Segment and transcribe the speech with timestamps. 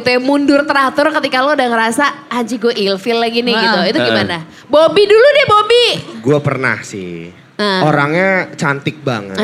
[0.00, 3.62] gitu ya mundur teratur ketika lo udah ngerasa anjing gue ilfil lagi nih Ah.
[3.62, 3.78] gitu.
[3.92, 4.36] Itu gimana?
[4.66, 5.84] Bobby dulu deh Bobby.
[6.18, 7.39] Gue pernah sih.
[7.60, 7.84] Ah.
[7.84, 9.36] Orangnya cantik banget.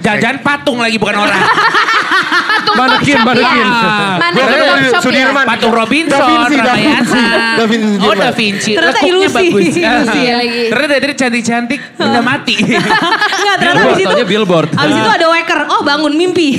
[0.00, 1.36] Jangan-jangan patung lagi bukan orang.
[2.72, 4.16] Patung Manekin, ya.
[4.16, 4.56] Manekin
[4.88, 5.00] ya.
[5.04, 5.44] Sudirman.
[5.44, 7.12] Patung Robinson, Da Vinci, Da Vinci.
[7.12, 7.52] Ramayana.
[7.52, 8.14] Da Vinci Oh.
[8.16, 8.70] Da Vinci.
[8.72, 9.34] Ternyata ilusi.
[9.36, 9.62] bagus.
[9.76, 10.62] Ilusi ya lagi.
[10.72, 12.54] Ternyata dari cantik-cantik udah mati.
[12.62, 14.24] Enggak, ternyata abis itu.
[14.24, 14.68] billboard.
[14.72, 15.58] Abis itu ada waker.
[15.68, 16.56] Oh bangun mimpi.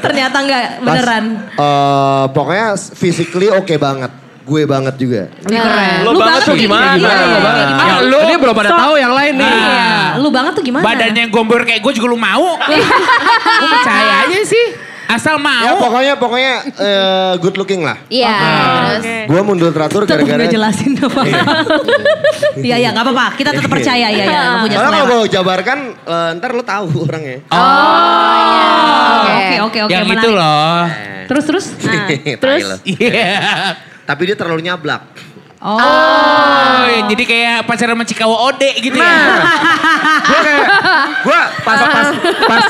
[0.00, 1.24] ternyata enggak Pas, beneran.
[1.54, 4.10] eh, pokoknya physically oke banget.
[4.42, 5.30] Gue banget juga.
[5.40, 6.02] Keren.
[6.02, 6.94] Lo banget tuh gimana?
[6.94, 7.66] Iya, iya, Lo iya, banget.
[7.68, 7.86] gimana?
[7.86, 8.18] Ah, lu.
[8.20, 9.46] Ini belum pada tahu yang lain nih.
[9.48, 9.86] Iya.
[10.18, 10.82] Lu banget tuh gimana?
[10.82, 12.58] Badannya gombor kayak gue juga lu mau.
[13.62, 14.66] Gue percaya aja sih.
[15.04, 15.76] Asal Ya mau.
[15.76, 18.00] pokoknya pokoknya eh, good looking lah.
[18.08, 18.32] Iya.
[18.32, 19.04] terus.
[19.28, 20.42] Gue mundur teratur Tetep gara-gara.
[20.42, 21.20] gak jelasin apa.
[22.52, 23.26] Iya, iya gak apa-apa.
[23.34, 24.40] Kita tetap percaya ya, ya.
[24.56, 27.38] Lu punya Soalnya kalau gue jabarkan eh, ntar lo tahu orangnya.
[27.48, 29.92] Oh, Oke, oke, oke.
[29.92, 30.24] Yang menarik.
[30.24, 30.82] itu loh.
[31.22, 31.66] Terus, terus.
[31.82, 32.06] Nah.
[32.36, 32.62] Terus?
[32.82, 33.91] Iya.
[34.12, 35.08] Tapi dia terlalu nyablak.
[35.56, 35.78] Oh.
[35.78, 39.14] Oh, ya, jadi kayak pacaran sama Cikawa Ode gitu ya.
[40.20, 40.66] gue kayak
[41.22, 42.08] gue pas pas
[42.44, 42.64] pas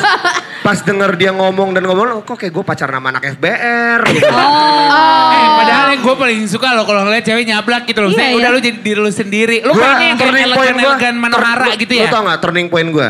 [0.62, 4.28] pas denger dia ngomong dan ngomong kok kayak gue pacaran sama anak FBR gitu.
[4.28, 8.12] Eh, padahal yang gue paling suka loh kalau ngeliat cewek nyablak gitu loh.
[8.12, 8.36] Iya, Saya iya.
[8.36, 9.56] udah lu jadi diri lu sendiri.
[9.64, 12.10] Lu Gua kayaknya yang kayak turning point gua, elegan-elegan Manohara tur- gitu Lu ya.
[12.12, 13.08] tau gak turning point gue?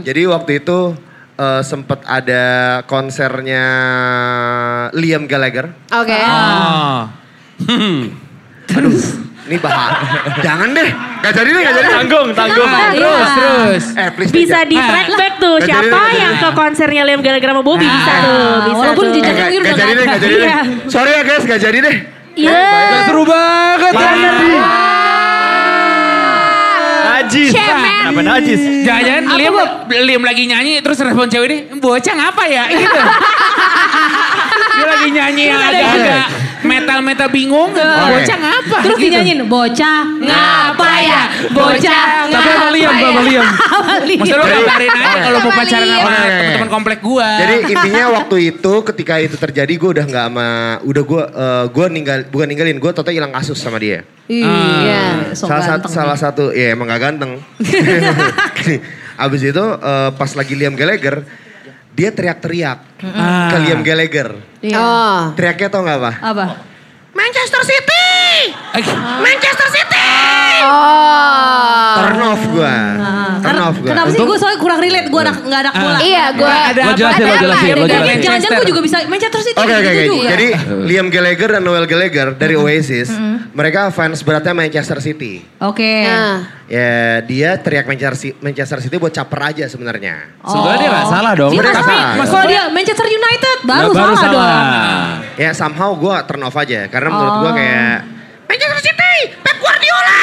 [0.00, 0.78] Jadi waktu itu
[1.36, 2.44] eh, sempet ada
[2.88, 3.64] konsernya
[4.92, 5.76] Liam Gallagher.
[5.92, 6.16] Oke.
[6.16, 7.20] Oh.
[8.70, 8.94] Aduh,
[9.44, 9.98] ini bahas.
[10.46, 10.88] Jangan deh,
[11.20, 11.88] gak jadi deh, gak jadi.
[11.92, 12.64] Tanggung, tanggung.
[12.66, 13.34] Ah, Terus, iya.
[13.34, 13.84] terus.
[13.94, 14.86] Eh please Bisa di Ah.
[14.86, 16.16] track back tuh jadi, siapa jadi.
[16.18, 19.10] yang ke konsernya Liam Gallagher sama Bobby bisa Ah, tuh, bisa walaupun tuh.
[19.10, 20.46] Eh, jejaknya gak, udah gak jadi deh, gak jadi deh.
[20.46, 20.60] Iya.
[20.86, 21.96] Sorry ya guys, gak jadi deh.
[22.32, 22.62] Iya.
[23.04, 23.92] Seru banget.
[27.02, 27.50] Najis.
[27.52, 28.04] Cemen.
[28.06, 28.60] Apa najis?
[28.80, 29.54] Jangan-jangan Liam,
[30.00, 32.64] Liam lagi nyanyi terus respon cewek ini, bocah ngapa ya?
[32.70, 33.00] Gitu.
[34.80, 36.26] Dia lagi nyanyi yang agak-agak
[36.60, 37.70] metal-metal bingung.
[37.76, 38.76] Bocah ngapa?
[38.84, 39.04] Terus Gitu.
[39.12, 41.22] dinyanyiin, bocah ngapa ya?
[41.52, 43.44] Bocah Tapi sama Liam, sama Liam.
[44.00, 47.28] Maksudnya lu kabarin aja kalau mau pacaran sama teman-teman komplek gua.
[47.40, 50.48] Jadi intinya waktu itu ketika itu terjadi gue udah nggak sama
[50.84, 54.04] udah gue uh, gue ninggal bukan ninggalin gue total hilang kasus sama dia.
[54.30, 57.42] Iya, so salah satu salah satu ya emang gak ganteng.
[59.24, 61.26] Abis itu eh, pas lagi Liam Gallagher
[61.94, 62.78] dia teriak-teriak
[63.50, 64.38] ke Liam Gallagher.
[64.62, 64.76] Iya.
[64.78, 65.20] Oh.
[65.34, 66.12] Teriaknya tau gak apa?
[66.22, 66.46] Apa?
[67.10, 67.99] Manchester City,
[69.20, 70.08] Manchester City.
[70.62, 71.94] Oh.
[72.00, 73.88] Turn off gue, turn Karena, off gue.
[73.88, 75.98] kenapa sih gue soalnya kurang relate, gue anak, gak anak bola.
[76.00, 78.18] Iya, gue Ada Lo jelasin, lo jelasin, lo jelasin.
[78.20, 80.28] Jangan-jangan gue juga bisa Manchester City Oke oke gitu oke.
[80.28, 80.46] Jadi
[80.86, 83.08] Liam Gallagher dan Noel Gallagher dari Oasis,
[83.50, 85.42] mereka fans beratnya Manchester City.
[85.58, 85.92] Oke.
[86.04, 86.38] Nah.
[86.66, 90.38] Ya dia teriak Manchester City, Manchester City buat caper aja sebenarnya.
[90.40, 91.50] Sebenarnya dia gak salah dong.
[91.50, 92.30] Iya, Sebenarnya tapi nggak salah.
[92.30, 94.46] kalau dia Manchester United baru, Nah, baru salah, salah.
[94.46, 94.64] dong.
[95.36, 97.56] Ya somehow gue turn off aja karena menurut gue Oh.
[97.56, 97.96] kayak
[98.50, 100.18] Manchester City, Pep Guardiola.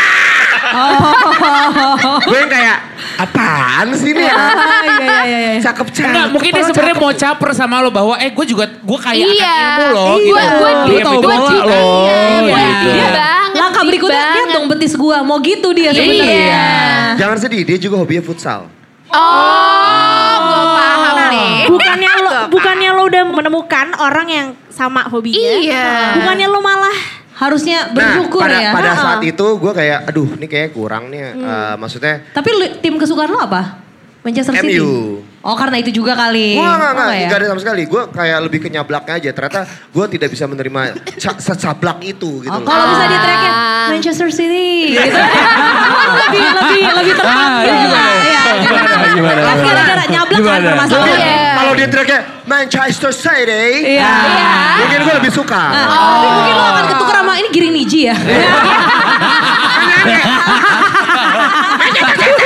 [0.68, 2.20] Oh.
[2.28, 2.78] gue yang kayak
[3.18, 4.36] apaan sih ini ya?
[4.36, 4.52] Ah,
[4.84, 5.62] iya, iya, iya, iya.
[5.64, 6.06] Cakep cakep.
[6.06, 9.48] Enggak, mungkin dia sebenarnya mau caper sama lo bahwa eh gue juga gue kayak Iya.
[9.48, 10.20] akan ilmu loh Iya.
[10.20, 10.28] gitu.
[10.28, 12.04] Gua- gua Liam di- itu gua bola loh.
[12.04, 12.44] iya, Iya.
[12.44, 12.68] iya.
[12.86, 15.18] Dia banget, langkah berikutnya lihat dong betis gua.
[15.22, 16.36] Mau gitu dia sebenarnya.
[16.36, 16.68] Iya.
[17.16, 18.68] Jangan sedih, dia juga hobinya futsal.
[19.08, 21.52] Oh, gue paham nih.
[21.66, 25.40] Bukannya lo bukannya lo udah menemukan orang yang sama hobinya.
[25.58, 25.88] Iya.
[26.14, 26.98] Bukannya lo malah
[27.38, 28.72] Harusnya bersyukur nah, pada, ya.
[28.74, 29.04] pada Ha-ha.
[29.08, 31.22] saat itu gue kayak, aduh ini kayak kurang nih.
[31.30, 31.44] Hmm.
[31.44, 33.86] eh, maksudnya Tapi lu- tim kesukaan lo apa?
[34.20, 34.76] Manchester City.
[34.76, 35.22] MU.
[35.40, 36.54] Oh karena itu juga kali.
[36.54, 37.28] Gue gak, Oh, gak, ya?
[37.28, 37.82] gak ada sama sekali.
[37.86, 39.30] Gue kayak lebih ke nyablaknya aja.
[39.32, 40.82] Ternyata gue tidak bisa menerima
[41.16, 42.50] ca- secablak itu gitu.
[42.50, 42.66] Oh, loh.
[42.66, 43.88] kalau bisa dia teriaknya Ah.
[43.88, 44.68] Manchester City
[44.98, 45.16] gitu.
[46.20, 47.32] lebih lebih lebih tepat.
[47.32, 48.12] Ah, Iya, gimana?
[48.20, 49.64] iya, Gimana, gimana, Kan gimana?
[49.64, 50.72] gara-gara nyablak kan Gimana?
[51.68, 51.76] Iya.
[51.76, 53.68] Kalau dia teriaknya Manchester City,
[54.00, 54.14] Iya.
[54.80, 55.64] mungkin gue lebih suka.
[55.68, 58.16] Tapi mungkin lo akan ketukar sama ini Giring Niji ya.
[61.78, 62.46] Manchester City.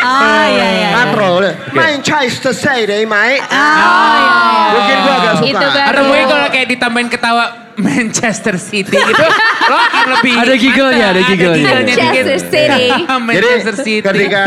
[0.00, 0.88] Ah iya iya.
[0.94, 1.52] Katro, udah.
[1.72, 3.44] Manchester City, mate.
[3.44, 3.76] Ah
[4.16, 4.72] iya iya.
[4.72, 5.48] Mungkin gue agak suka.
[5.50, 5.66] Itu.
[5.68, 7.44] Atau mungkin kalau kayak ditambahin ketawa
[7.78, 9.24] Manchester City gitu,
[9.68, 11.70] lo akan lebih Ada giggle-nya, ada giggle-nya.
[11.78, 12.86] Manchester City.
[12.90, 14.02] Jadi Manchester City.
[14.02, 14.42] ketika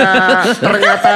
[0.60, 1.16] ternyata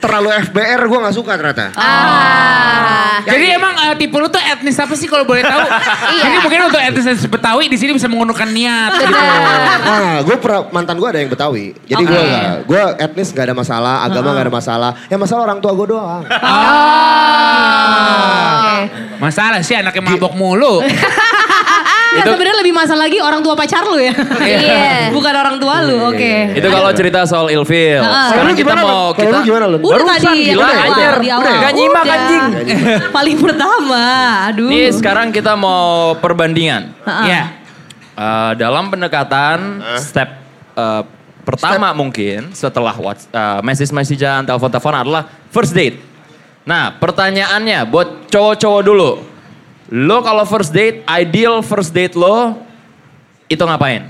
[0.00, 1.70] terlalu FBR, gue gak suka ternyata.
[1.76, 3.20] Ah.
[3.20, 5.60] Jadi emang eh, tipe lu tuh etnis apa sih kalau boleh tahu?
[6.10, 6.22] Iya.
[6.26, 8.90] Jadi mungkin untuk etnis etnis Betawi di sini bisa menggunakan niat.
[8.98, 9.14] gitu.
[9.14, 10.36] Nah, gue
[10.72, 11.76] mantan gue ada yang Betawi.
[11.86, 12.32] Jadi gue Oke.
[12.32, 14.90] gak, gue etnis gak ada masalah, agama gak ada masalah.
[15.12, 16.22] Yang masalah orang tua gue doang.
[19.20, 20.80] Masalah sih anaknya mabok mulu.
[22.10, 24.10] Itu sebenarnya lebih masalah lagi orang tua pacar lu ya.
[24.40, 24.88] Iya.
[25.16, 26.34] Bukan orang tua lu, oke.
[26.58, 28.02] Itu kalau cerita soal ilfeel.
[28.02, 28.26] Heeh.
[28.34, 29.80] Sekarang lu kita gimana, mau kita lu gimana, Lun?
[29.80, 31.12] Udah tadi yang gila, awal, anjir.
[31.20, 31.44] di awal.
[31.46, 32.44] Nggak nyimak, anjing.
[33.10, 34.02] Paling pertama,
[34.50, 34.68] aduh.
[34.70, 36.82] Ini sekarang kita mau perbandingan.
[37.06, 37.26] Heeh.
[37.30, 37.42] Ya.
[38.14, 40.28] Eh, dalam pendekatan step
[40.76, 41.02] eh,
[41.40, 45.96] pertama mungkin setelah whats- eh, message-messagean, telepon-telepon adalah first date.
[46.60, 49.10] Nah, pertanyaannya buat cowok-cowok dulu.
[49.90, 52.54] Lo kalau first date, ideal first date lo
[53.50, 54.06] itu ngapain?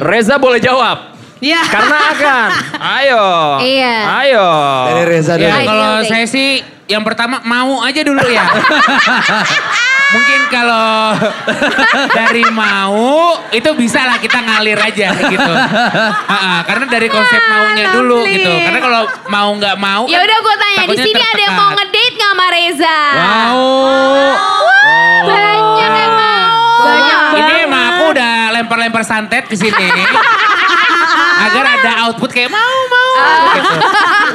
[0.00, 1.12] Reza boleh jawab.
[1.38, 1.62] Ya.
[1.70, 2.48] Karena akan.
[2.98, 3.24] Ayo.
[3.62, 3.96] Iya.
[4.24, 4.48] Ayo.
[4.90, 5.68] Dari Reza Ya dulu.
[5.70, 8.42] kalau Ideal saya sih yang pertama mau aja dulu ya.
[10.08, 11.20] Mungkin kalau
[12.18, 15.52] dari mau itu bisa lah kita ngalir aja gitu.
[16.64, 18.48] Karena dari konsep maunya dulu gitu.
[18.48, 20.08] Karena kalau mau nggak mau.
[20.08, 22.98] Ya udah gue tanya di sini ada yang mau ngedate nggak sama Reza?
[23.20, 23.68] Mau.
[25.24, 26.56] Banyak yang mau.
[26.80, 27.18] Banyak.
[27.34, 29.86] Ini emang aku udah lempar-lempar santet ke sini.
[31.38, 33.12] agar ada output kayak mau mau.
[33.54, 33.74] Gitu.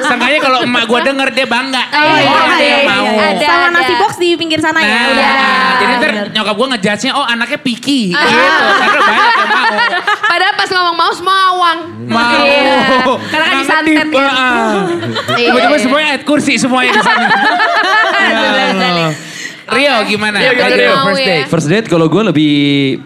[0.01, 1.83] Seenggaknya kalau emak gue denger dia bangga.
[1.85, 3.03] Oh, iya, ada iya, yang iya, mau.
[3.05, 3.23] iya.
[3.29, 3.75] Ada, Sama ada.
[3.75, 5.03] nasi box di pinggir sana Nah, ya.
[5.05, 5.31] Udah
[5.75, 6.25] jadi ntar bener.
[6.31, 8.23] nyokap gue ngejudge-nya, oh anaknya picky Ah.
[8.23, 8.63] gitu.
[8.79, 9.65] Karena banyak yang mau.
[10.25, 11.77] Padahal pas ngomong mau semua awang.
[12.07, 12.39] Mau.
[12.39, 12.75] Iya.
[13.27, 14.07] Karena kan disantet kan.
[14.23, 14.71] ah.
[15.35, 15.83] Iya, Tiba-tiba iya.
[15.83, 17.27] semuanya ayat kursi semuanya di sana.
[18.23, 19.32] Ya.
[19.63, 20.38] Rio gimana?
[20.44, 20.75] Rio, gimana?
[20.75, 21.27] first Mau date.
[21.27, 21.48] ya.
[21.48, 22.54] First date kalau gue lebih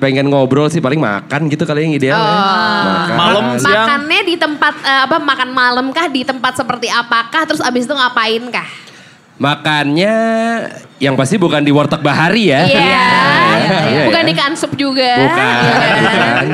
[0.02, 2.34] pengen ngobrol sih paling makan gitu kali yang ideal ya.
[2.34, 3.16] Makan.
[3.18, 3.86] Malam siang.
[3.86, 7.94] Makannya di tempat eh, apa makan malam kah di tempat seperti apakah terus abis itu
[7.94, 8.87] ngapain kah?
[9.38, 10.16] Makannya
[10.98, 12.62] yang pasti bukan di warteg bahari ya.
[12.66, 13.06] Iya.
[13.68, 14.30] Iya, Bukan ya.
[14.32, 15.12] di kansup juga.
[15.28, 15.56] Bukan.
[16.00, 16.46] bukan.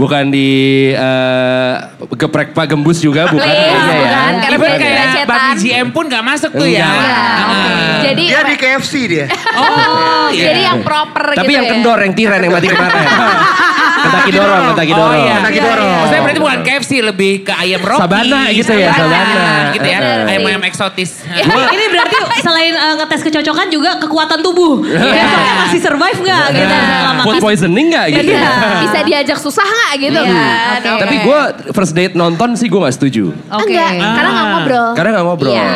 [0.00, 0.48] Bukan di
[0.96, 1.74] eh,
[2.16, 3.44] geprek Pak Gembus juga bukan.
[3.44, 4.00] Iya, kayaknya ya.
[4.00, 4.32] bukan.
[4.32, 6.88] Karena Even beda kayak babi GM pun gak masuk tuh ya.
[6.88, 6.88] Iya.
[6.88, 7.98] Ah.
[8.00, 9.26] Jadi Dia di KFC dia.
[9.54, 10.44] Oh, iya.
[10.48, 11.72] jadi yang proper Tapi gitu yang ya.
[11.76, 13.08] kendor, yang tiran yang mati kemarin.
[14.04, 15.12] Kentaki dorong, Oh dorong.
[15.18, 15.36] iya.
[15.40, 15.88] Kaki dorong.
[15.96, 18.00] Maksudnya berarti bukan KFC, lebih ke ayam Rocky.
[18.00, 19.44] Sabana gitu ya, Sabana.
[19.72, 21.10] Gitu ya, ayam-ayam eksotis.
[21.26, 24.84] Ini berarti selain eh, ngetes kecocokan juga kekuatan tubuh.
[24.84, 25.26] Besoknya
[25.60, 28.30] masih survive nggak gitu selama Food poisoning gak gitu?
[28.30, 28.50] Iya.
[28.80, 30.98] Bisa diajak susah nggak gitu Iya, kan?
[31.00, 31.40] Tapi gue
[31.70, 33.32] first date nonton sih gue gak setuju.
[33.50, 33.72] Oke.
[33.72, 34.88] Enggak, karena nggak ngobrol.
[34.92, 35.52] Karena gak ngobrol.
[35.52, 35.68] Iya,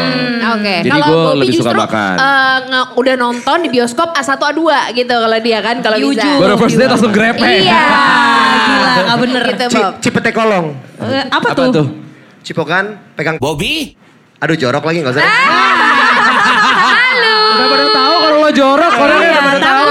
[0.50, 0.74] oke.
[0.78, 2.14] Jadi Kalau gua Bobby lebih suka justru, makan.
[2.14, 4.60] eh, nge- udah nonton di bioskop A1 A2
[4.94, 6.28] gitu kalau dia kan kalau bisa.
[6.36, 7.40] Baru first date langsung grepe.
[7.40, 7.82] Iya.
[8.60, 9.42] Gila, nggak bener.
[9.46, 9.92] Gitu, Ci- Bob.
[10.00, 10.66] Cipete kolong.
[11.00, 11.70] Eh, apa, Apa tuh?
[11.72, 11.86] tuh?
[12.40, 13.36] Cipokan, pegang.
[13.36, 13.92] Bobby?
[14.38, 15.20] Aduh jorok lagi gak usah.
[15.20, 15.34] deh.
[17.50, 19.86] Udah pada tahu kalau lo jorok orangnya udah pada tahu.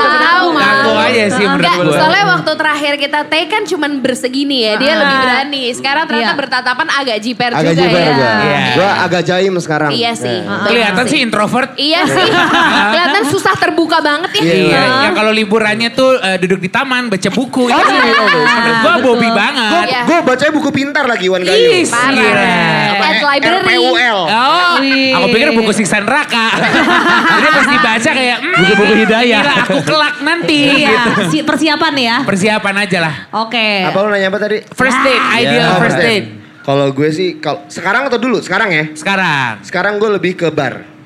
[1.20, 1.96] Aja sih menurut Enggak, gue.
[1.96, 4.74] soalnya waktu terakhir kita take kan cuman bersegini ya.
[4.76, 5.64] Dia lebih berani.
[5.72, 6.38] Sekarang ternyata Iya.
[6.38, 8.14] bertatapan agak jiper Agak juga jiper ya.
[8.14, 8.34] gua.
[8.38, 8.60] Iya.
[8.74, 9.92] Gua agak jaim sekarang.
[9.92, 10.38] Iya sih.
[10.38, 10.54] Nah.
[10.58, 11.70] betul Kelihatan sih introvert.
[11.76, 12.28] Iya sih.
[12.92, 14.42] Kelihatan susah terbuka banget ya.
[14.44, 17.64] Iya, yang kalau liburannya tuh eh, duduk di taman baca buku.
[17.66, 18.24] Itu iya, iya.
[18.24, 19.66] menurut gua Bobby banget.
[19.68, 20.02] Gue Iya.
[20.04, 21.70] gue bacanya buku pintar lagi Wan Gayu.
[21.88, 22.92] Parah.
[23.00, 23.66] At library.
[23.70, 24.20] RPUL.
[24.28, 24.76] Oh,
[25.16, 26.48] aku pikir buku siksa neraka.
[27.32, 29.40] Jadi pas dibaca kayak hmm, Buku-buku hidayah.
[29.40, 31.07] gila, aku kelak nanti Iya.
[31.28, 32.16] Si- persiapan ya.
[32.24, 33.16] Persiapan aja lah.
[33.38, 33.84] Oke.
[33.84, 34.58] Apa lu nanya apa tadi?
[34.68, 36.28] First date, ideal Oh, first date.
[36.62, 38.44] Kalau gue sih, kalau sekarang atau dulu?
[38.44, 38.92] Sekarang ya.
[38.92, 39.64] Sekarang.
[39.64, 40.97] Sekarang gue lebih ke bar.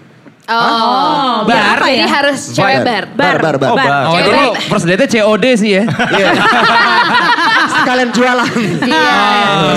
[0.50, 2.08] Oh, bar apa Jadi ya?
[2.10, 3.04] harus cewek bar.
[3.14, 3.70] Bar, bar, bar.
[3.72, 3.92] Oh, bar.
[4.10, 5.84] Oh, jadi- lo first date-nya COD sih ya.
[5.86, 6.30] Iya.
[7.78, 8.52] Sekalian jualan.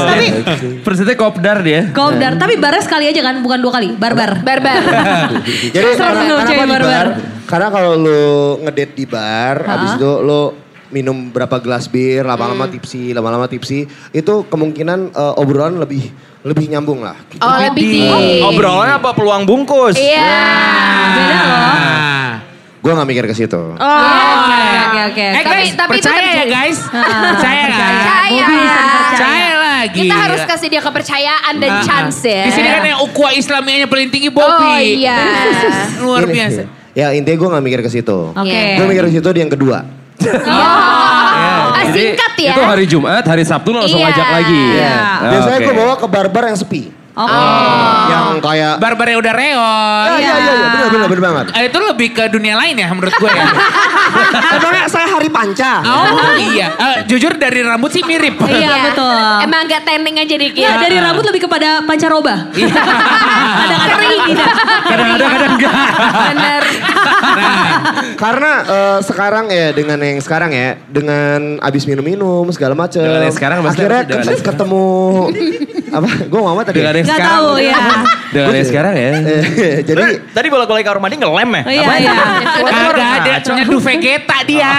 [0.09, 0.26] Tapi
[0.80, 1.80] First date-nya kopdar dia.
[1.90, 3.92] kopdar, tapi barnya sekali aja kan, bukan dua kali.
[3.94, 4.40] Barbar.
[4.40, 4.80] Barbar.
[5.75, 7.09] Jadi Serem karena, lu, karena bar?
[7.44, 8.25] Karena kalau lu
[8.64, 10.42] ngedate di bar, habis itu lu
[10.94, 16.06] minum berapa gelas bir, lama-lama tipsi, lama-lama tipsi, itu kemungkinan eh, obrolan lebih
[16.40, 17.18] lebih nyambung lah.
[17.40, 18.38] Oh, lebih di.
[18.40, 19.98] Obrolannya apa peluang bungkus?
[19.98, 20.38] Iya.
[21.10, 21.74] Beda loh.
[22.78, 23.56] Gue nggak mikir ke situ.
[23.56, 25.24] Oke, oke, oke.
[25.24, 26.78] Eh Tapi- tapi itu percaya ya guys.
[26.86, 27.92] Ah, Percaya kan?
[27.96, 28.28] Percaya.
[28.28, 29.08] Bobby bisa dipercaya.
[29.08, 29.98] Percaya lagi.
[30.04, 32.44] Kita harus kasih dia kepercayaan dan Ah, chance ya.
[32.44, 34.68] Di sini kan yang ukhuwah Islamianya paling tinggi Bobby.
[34.68, 35.16] Oh iya.
[36.04, 36.68] Luar biasa.
[36.92, 38.18] Ya intinya gue nggak mikir ke situ.
[38.30, 38.52] Oke.
[38.52, 38.76] Iya.
[38.76, 40.03] Gue mikir ke situ di yang kedua.
[40.46, 42.52] Ah, Jadi, singkat ya.
[42.52, 44.10] Itu hari Jumat, hari Sabtu lo langsung Iya.
[44.10, 44.62] ajak lagi.
[44.72, 44.96] Iya.
[45.28, 45.66] Biasanya Oke.
[45.66, 46.82] gue bawa ke bar-bar yang sepi.
[47.14, 47.42] Oke.
[48.11, 49.62] Yang kayak Barbarnya udah reot.
[49.62, 51.44] Ah, iya iya iya benar benar benar banget.
[51.54, 53.47] Eh, itu lebih ke dunia lain ya menurut gue ya.
[54.59, 55.78] Emangnya saya hari panca.
[55.87, 58.35] Oh iya, Eh, jujur dari rambut sih mirip.
[58.42, 59.14] Iya, betul.
[59.47, 60.59] Emang agak tending aja dikit.
[60.59, 62.50] Iya, dari rambut lebih kepada pancaroba.
[62.50, 62.75] Iya.
[63.54, 64.50] Kadang-kadang tidak.
[64.83, 65.75] Kadang-kadang kadang enggak.
[66.35, 66.62] Bener.
[68.18, 73.06] Karena eh, sekarang ya dengan yang sekarang ya dengan abis minum-minum segala macem.
[73.06, 74.87] Dengan yang sekarang pasti akhirnya ketemu
[75.94, 76.08] Apa?
[76.26, 76.76] Gue Muhammad tadi.
[76.82, 77.34] Dengan yang Gak sekarang.
[77.38, 77.78] tahu ya.
[78.34, 79.08] Dengan yang sekarang ya.
[79.14, 80.02] Eh, Jadi
[80.34, 81.62] Tadi bolak-balik kamar mandi ngelem ya?
[81.62, 82.14] Oh, iya, iya.
[82.58, 84.72] Kagak ada, nyeduh Vegeta dia.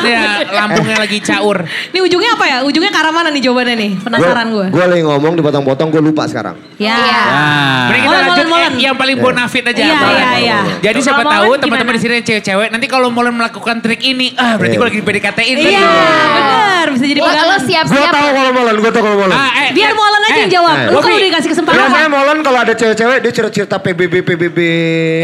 [0.00, 1.56] Dia lambungnya lagi caur.
[1.92, 2.56] Ini ujungnya apa ya?
[2.64, 3.90] Ujungnya ke arah mana nih jawabannya nih?
[4.00, 4.66] Penasaran gue.
[4.72, 6.56] Gue lagi ngomong dipotong-potong gue lupa sekarang.
[6.80, 6.96] Ya.
[6.96, 7.84] Nah.
[7.92, 9.80] Mending kita lanjut yang paling bonafit aja.
[9.80, 10.58] Iya, iya, iya.
[10.80, 14.56] Jadi siapa tahu teman-teman di sini yang cewek-cewek nanti kalau Molen melakukan trik ini, ah
[14.56, 14.80] berarti Iya.
[14.80, 15.56] gue lagi di PDKT-in.
[15.60, 15.86] Iya,
[16.34, 16.86] benar.
[16.90, 17.48] Bisa jadi Lo, lo pegangan.
[17.54, 18.10] Gue siap-siap.
[18.12, 19.36] tahu kalau molen, gue tahu kalau molen.
[19.36, 20.76] Ah, eh, Biar eh, Molen aja yang jawab.
[20.84, 21.04] Lu Bobby.
[21.04, 21.78] kalau dikasih kesempatan.
[21.80, 24.58] Biasanya molen kalau ada cewek-cewek dia cerita-cerita PBB PBB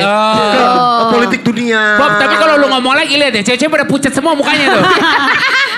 [0.00, 1.10] Oh.
[1.10, 1.96] politik dunia.
[1.96, 4.84] Bob, tapi kalau lu ngomong lagi lihat deh, cewek-cewek pada pucat semua mukanya tuh.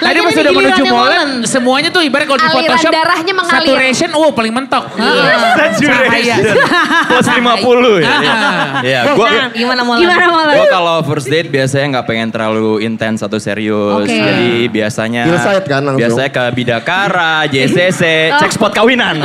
[0.02, 3.54] Tadi pas udah menuju molen, semuanya tuh ibarat kalau di Photoshop, darahnya mengalir.
[3.62, 4.82] saturation, oh paling mentok.
[5.78, 6.36] Cahaya.
[7.08, 8.10] Plus 50 ya.
[8.10, 8.82] Ah.
[8.82, 10.02] Iya, gua Nah, gimana Molen?
[10.02, 10.54] Gimana Molen?
[10.58, 14.04] Gua kalau first date biasanya nggak pengen terlalu intens atau serius.
[14.04, 15.94] Jadi biasanya kan?
[15.94, 18.02] Biasanya ke Bidakara, JCC,
[18.34, 19.22] cek spot kawinan.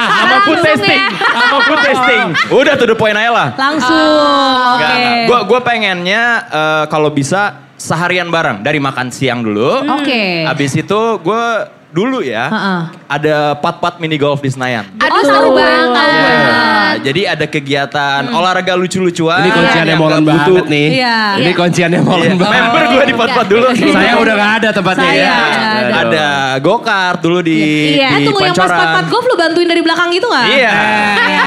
[0.00, 1.08] Sama food Langsung testing, ya.
[1.36, 2.24] sama food testing.
[2.54, 3.48] Udah tuh the point aja lah.
[3.56, 3.96] Langsung.
[3.96, 4.80] Oke.
[4.80, 5.16] Nggak, nggak.
[5.28, 9.88] Gua gua pengennya eh, kalau bisa seharian bareng dari makan siang dulu.
[9.88, 10.44] Oke.
[10.44, 11.44] Habis itu gue
[11.90, 12.80] dulu ya Heeh.
[13.04, 14.86] ada pat-pat mini golf di Senayan.
[14.96, 15.90] Aduh seru banget.
[15.90, 19.40] Nah, jadi ada kegiatan olahraga lucu-lucuan.
[19.40, 20.86] Ini kunciannya yang molen nggak butuh- banget nih.
[20.96, 21.18] Iya.
[21.36, 22.54] Ini kunciannya molen Iya, banget.
[22.56, 23.66] Member gue di pat-pat dulu.
[23.92, 25.34] Saya udah gak ada tempatnya Saya ya.
[25.34, 25.96] ada.
[26.00, 26.26] Ada
[26.58, 27.60] go-kart dulu di,
[27.94, 28.80] Iya, di tunggu yang pas Pancoran.
[28.80, 30.46] pat-pat golf lu bantuin dari belakang gitu gak?
[30.46, 30.74] Iya.
[31.20, 31.42] Iya,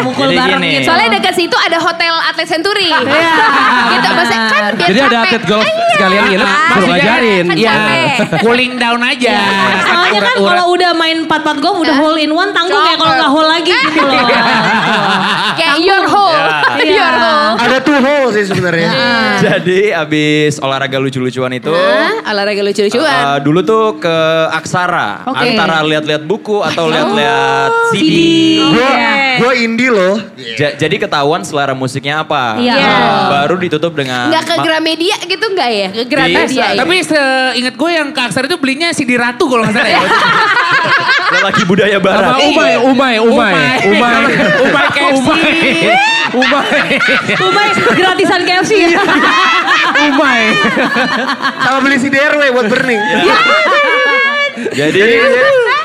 [0.00, 0.70] mukul Jadi bareng gini.
[0.74, 0.86] gitu.
[0.86, 2.88] Soalnya dekat situ ada hotel atlet Century.
[2.88, 3.00] Iya.
[3.92, 5.22] gitu maksudnya kan biar Jadi ada capek.
[5.24, 5.94] atlet golf Ah, iya.
[5.94, 7.44] sekalian nginep, suruh Maksudnya, ngajarin.
[7.44, 8.38] kan Ya, capek.
[8.40, 9.36] cooling down aja.
[9.82, 13.30] Soalnya kan kalau udah main pat-pat golf udah hole in one tanggung ya kalau nggak
[13.30, 14.26] hole lagi gitu loh.
[15.58, 16.38] Kayak your hole.
[16.78, 16.94] Iya.
[16.94, 17.47] your hole.
[17.98, 18.90] Hole sih sebenarnya.
[19.42, 21.70] Jadi abis olahraga lucu-lucuan itu.
[21.70, 22.30] Hah?
[22.30, 23.08] olahraga lucu-lucuan.
[23.08, 24.16] uh, dulu tuh ke
[24.54, 25.26] Aksara.
[25.26, 25.54] Oke.
[25.54, 28.16] Antara lihat-lihat buku atau lihat-lihat Oh, CD.
[28.60, 29.12] Gue Oke.
[29.40, 30.16] gue indie loh.
[30.60, 32.60] Ja- jadi ketahuan selera musiknya apa.
[32.60, 32.74] Iya.
[32.76, 34.28] Uh, Baru ditutup dengan...
[34.28, 35.88] Enggak ke Gramedia gitu enggak ya?
[35.88, 36.78] Ke Bisa, Gramedia ya?
[36.78, 40.00] Tapi seingat gue yang ke Aksara itu belinya CD Ratu kalau nggak salah ya.
[41.28, 42.40] Lelaki budaya Sama barat.
[42.40, 43.54] umai, umai, umai,
[43.84, 44.22] umai.
[44.64, 45.28] Umai KFC.
[46.32, 46.88] Umai.
[47.36, 49.00] Umay gratisan KFC ya.
[50.08, 50.42] Umai.
[51.60, 53.02] Sama beli si DRW buat burning.
[54.72, 55.00] Jadi...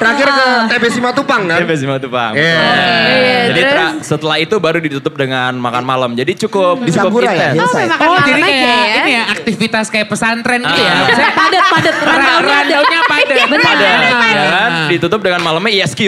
[0.03, 1.57] Terakhir ke TB Simatupang kan?
[1.63, 2.36] Iya, Besi Matu, Bang.
[2.36, 2.60] Iya.
[3.07, 3.62] Iya, Jadi
[4.03, 6.12] setelah itu baru ditutup dengan makan malam.
[6.12, 7.55] Jadi cukup Di cukup Sampura ya?
[7.55, 7.72] Oh
[8.03, 8.95] malam jadi kayak ya?
[9.00, 10.91] ini ya aktivitas kayak pesantren gitu ya.
[10.91, 11.31] Ah.
[11.33, 12.43] Padat padat rundownnya ada.
[12.43, 13.48] rundownnya padat.
[13.48, 13.63] Benar.
[13.74, 14.33] Ada, Benar.
[14.36, 14.72] ya kan?
[14.91, 16.01] Ditutup dengan malamnya ISQ.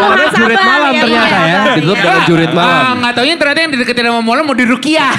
[0.00, 1.50] Oh, ada jurit malam ya, ternyata iya.
[1.50, 1.74] ya.
[1.76, 2.94] Ditutup dengan jurit Ah, malam.
[3.02, 5.12] nggak taunya ternyata yang dideketin sama Mola mau dirukiah.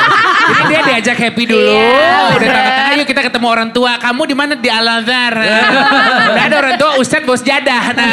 [0.50, 1.70] Jadi dia diajak happy dulu.
[1.70, 2.34] Iya.
[2.36, 3.92] Udah tengah-tengah yuk kita ketemu orang tua.
[4.00, 5.34] Kamu di mana di Al Azhar.
[6.30, 7.94] Udah ada orang tua Ustadz bos jadah.
[7.94, 8.08] Nah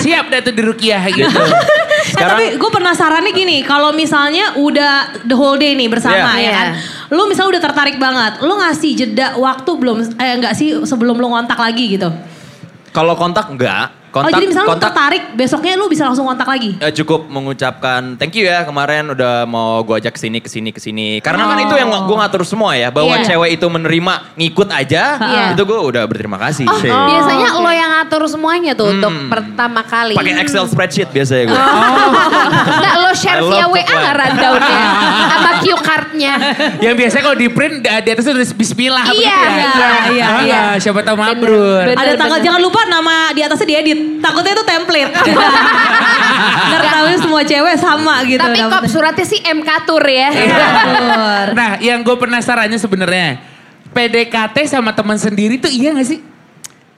[0.00, 1.26] siap dah tuh dirukiah gitu.
[2.08, 6.40] Eh, tapi gue penasarannya gini, kalau misalnya udah the whole day nih bersama Iya.
[6.40, 6.68] ya kan,
[7.12, 11.28] lu misalnya udah tertarik banget, lu ngasih jeda waktu belum, eh enggak sih sebelum lu
[11.28, 12.08] ngontak lagi gitu?
[12.96, 13.92] Kalau kontak enggak.
[14.08, 16.70] Kontak, oh jadi misalnya lu kontak tertarik, besoknya lu bisa langsung kontak lagi?
[16.76, 20.70] eh, cukup mengucapkan thank you ya kemarin udah mau gue ajak ke sini ke sini
[20.70, 21.20] ke sini.
[21.20, 22.88] Karena kan itu yang gue ngatur semua ya.
[22.88, 23.24] Bahwa Iya.
[23.26, 25.02] cewek itu menerima ngikut aja.
[25.18, 25.44] Iya.
[25.52, 26.64] Itu gue udah berterima kasih.
[26.64, 26.88] Oh, sih.
[26.88, 30.14] biasanya lo yang ngatur semuanya tuh untuk pertama kali.
[30.14, 31.58] Pakai Excel spreadsheet biasanya gue.
[31.58, 34.80] Enggak lo share via WA nggak rundownnya
[35.32, 36.32] sama cue cardnya.
[36.78, 39.04] Yang biasanya kalau di print di di atas tulis Bismillah.
[39.08, 39.38] Iya, ya.
[39.38, 40.60] iya, iya, Ah, iya.
[40.78, 41.84] Siapa tahu mabrur.
[41.88, 42.46] Ada tanggal, bener.
[42.46, 43.97] jangan lupa nama di atasnya diedit.
[44.18, 45.12] Takutnya itu template.
[46.68, 48.40] Ntar tahunya semua cewek sama gitu.
[48.40, 50.28] Tapi kok suratnya sih MK Tour ya.
[50.34, 51.44] Betul.
[51.54, 53.28] Nah yang gue penasarannya sebenarnya.
[53.88, 56.20] PDKT sama teman sendiri tuh iya gak sih?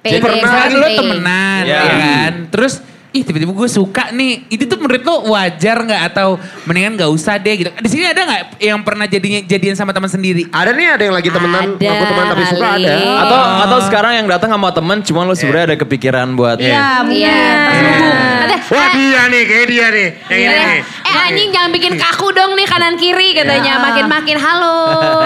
[0.02, 0.42] PDKT.
[0.42, 1.78] Misalnya lo temenan Iya.
[1.78, 2.32] ya kan.
[2.50, 2.74] Terus
[3.10, 4.46] ih tiba-tiba gue suka nih.
[4.48, 7.70] Itu tuh menurut lo wajar gak atau mendingan gak usah deh gitu.
[7.74, 10.46] Di sini ada gak yang pernah jadinya jadian sama teman sendiri?
[10.46, 12.92] Ada nih ada yang lagi temenan, Ada ngaku teman tapi suka ada.
[13.20, 17.02] Atau atau sekarang yang datang sama temen cuma lo sebenarnya ada kepikiran buat Iya.
[17.04, 17.38] Iya.
[17.66, 18.18] Terselubung.
[18.40, 20.08] Ada, Wah dia nih, kayak dia nih.
[20.28, 20.50] Iya.
[20.50, 20.80] nih.
[21.02, 23.82] Eh anjing jangan bikin kaku dong nih kanan kiri katanya.
[23.82, 24.78] Makin-makin halo.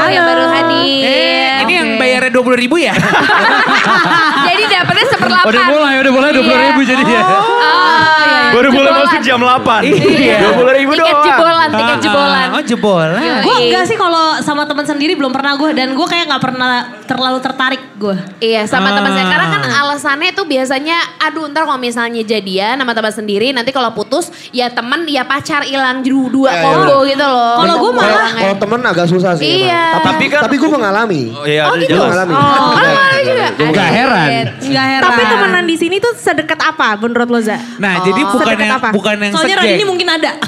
[0.05, 1.03] Yang baru hadir.
[1.05, 2.95] Eh, ini yang bayarnya dua puluh ribu ya?
[4.49, 5.49] Jadi dapetnya seperlapan.
[5.49, 6.89] Udah mulai, udah mulai 20 ribu Iya.
[6.91, 7.21] jadinya.
[7.21, 7.43] Oh,
[8.55, 9.83] Baru mulai masuk jam 8.
[9.83, 10.37] Iya.
[10.47, 11.34] Dua puluh ribu Tiket doang.
[12.67, 13.09] Jebolan.
[13.11, 13.43] Oh jebolan.
[13.43, 16.71] Gue enggak sih kalau sama teman sendiri belum pernah gue dan gue kayak nggak pernah
[17.03, 18.17] terlalu tertarik gue.
[18.39, 19.27] Iya sama teman saya.
[19.27, 19.83] Karena kan Ah.
[19.83, 24.69] alasannya itu biasanya aduh ntar kalau misalnya jadian sama teman sendiri nanti kalau putus ya
[24.69, 27.55] teman ya pacar hilang dua, dua Iya, combo gitu loh.
[27.59, 29.65] Kalau gue malah- kalau temen agak susah sih.
[29.65, 29.73] Iya.
[29.91, 29.95] emang.
[29.95, 31.23] Tapi, Tapi kan- tapi gue mengalami.
[31.31, 31.95] Oh iya, Oh, gitu?
[31.95, 32.33] mengalami.
[32.33, 32.41] Oh.
[32.41, 33.47] Oh, malu juga.
[33.57, 34.29] Nggak heran.
[34.59, 35.03] Enggak heran.
[35.05, 37.57] Tapi temenan di sini tuh sedekat apa menurut lo Za?
[37.77, 38.89] Nah, jadi bukan Sedekat yang apa?
[38.91, 39.69] bukan yang Soalnya sejek.
[39.69, 40.31] Radini mungkin ada.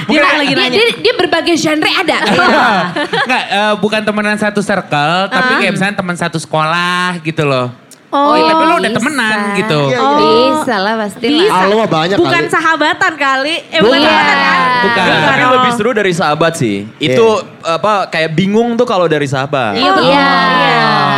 [0.00, 0.78] Bukan, Dia lagi Dia, nanya.
[0.96, 2.18] dia, dia berbagai genre ada.
[3.02, 7.74] Enggak, eh, bukan temenan satu circle, tapi kayak misalnya teman satu sekolah gitu loh.
[8.10, 8.98] Oh, Oh, tapi lo udah bisa.
[8.98, 9.80] temenan gitu.
[9.86, 10.18] Iya, Oh.
[10.18, 11.46] Bisa lah pasti Bisa.
[11.46, 11.54] lah.
[11.56, 12.50] Ah, lo mah banyak Bukan kali.
[12.50, 13.54] sahabatan kali.
[13.70, 14.10] Eh bukan Iya.
[14.10, 14.58] sahabatan kan?
[14.82, 14.98] Bukan.
[15.00, 15.52] Enggak, tapi Oh.
[15.54, 16.76] lebih seru dari sahabat sih.
[16.98, 17.26] Itu
[17.62, 19.78] apa kayak bingung tuh kalau dari sahabat.
[19.78, 20.10] Iya Oh, betul.
[20.10, 20.30] Iya.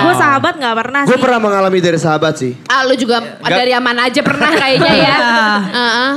[0.03, 1.23] Gue sahabat gak pernah Gue sih.
[1.25, 2.53] pernah mengalami dari sahabat sih.
[2.67, 5.17] Ah, lu juga dari aman aja pernah kayaknya ya.
[5.81, 6.13] Heeh.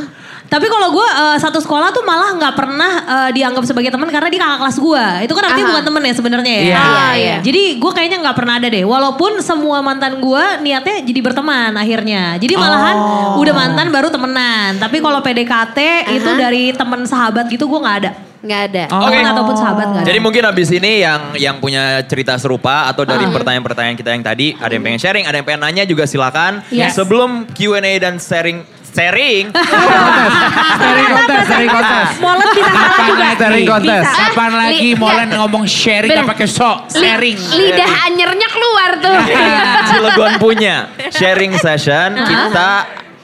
[0.45, 4.29] Tapi kalau gue eh, satu sekolah tuh malah nggak pernah eh, dianggap sebagai teman karena
[4.29, 5.05] dia kakak kelas gue.
[5.25, 5.73] Itu kan artinya Aha.
[5.75, 6.61] bukan temen ya sebenarnya ya.
[6.61, 7.35] Iya, iya, iya.
[7.41, 8.83] Jadi gue kayaknya nggak pernah ada deh.
[8.85, 12.37] Walaupun semua mantan gue niatnya jadi berteman akhirnya.
[12.37, 12.95] Jadi malahan
[13.41, 14.77] udah mantan baru temenan.
[14.77, 15.79] Tapi kalau PDKT
[16.13, 16.39] itu Aha.
[16.39, 18.11] dari temen sahabat gitu gue nggak ada.
[18.45, 18.83] Nggak ada.
[18.93, 20.09] Temen ataupun sahabat nggak ada.
[20.13, 24.53] Jadi mungkin abis ini yang yang punya cerita serupa atau dari pertanyaan-pertanyaan kita yang tadi,
[24.53, 26.61] ada yang pengen sharing, ada yang pengen nanya juga silakan.
[26.69, 26.93] Yes.
[26.93, 28.61] Sebelum Q&A dan sharing
[28.95, 29.51] sharing,
[30.79, 32.07] Sharing kontes, sharing kontes.
[32.17, 33.19] Molen bisa kalah Kapan juga.
[33.21, 33.35] lagi?
[33.37, 34.05] Sharing kontes.
[34.07, 37.35] Kapan lagi Li- Molen ngomong sharing gak pakai sok, sharing.
[37.35, 39.17] lidah anyernya keluar tuh.
[39.89, 40.75] Cilegon punya
[41.11, 42.69] sharing session, kita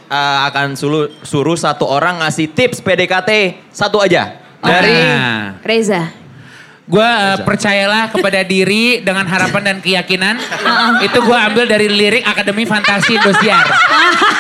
[0.05, 3.29] uh, akan suruh, suruh satu orang ngasih tips PDKT
[3.69, 4.37] satu aja.
[4.61, 4.93] Dari.
[5.63, 6.20] Reza.
[6.83, 7.11] Gue
[7.43, 10.35] percayalah kepada diri dengan harapan dan keyakinan.
[10.99, 13.63] itu gue ambil dari lirik Akademi Fantasi Indosiar.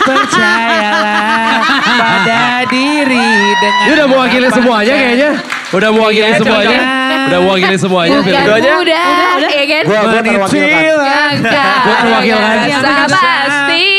[0.01, 1.61] percayalah
[1.93, 5.31] pada diri dengan Dia udah mewakili semuanya dan- kayaknya.
[5.71, 6.79] Udah mewakili Iya, semuanya.
[6.83, 7.15] coba.
[7.21, 8.17] Udah mewakili semuanya.
[8.19, 8.43] Firman.
[8.43, 8.71] Itu aja?
[8.75, 9.07] mudah,
[9.47, 9.83] ya kan?
[9.85, 11.31] Gue gue terwakilkan.
[11.39, 12.55] Gua terwakilkan.
[13.07, 13.90] Pasti.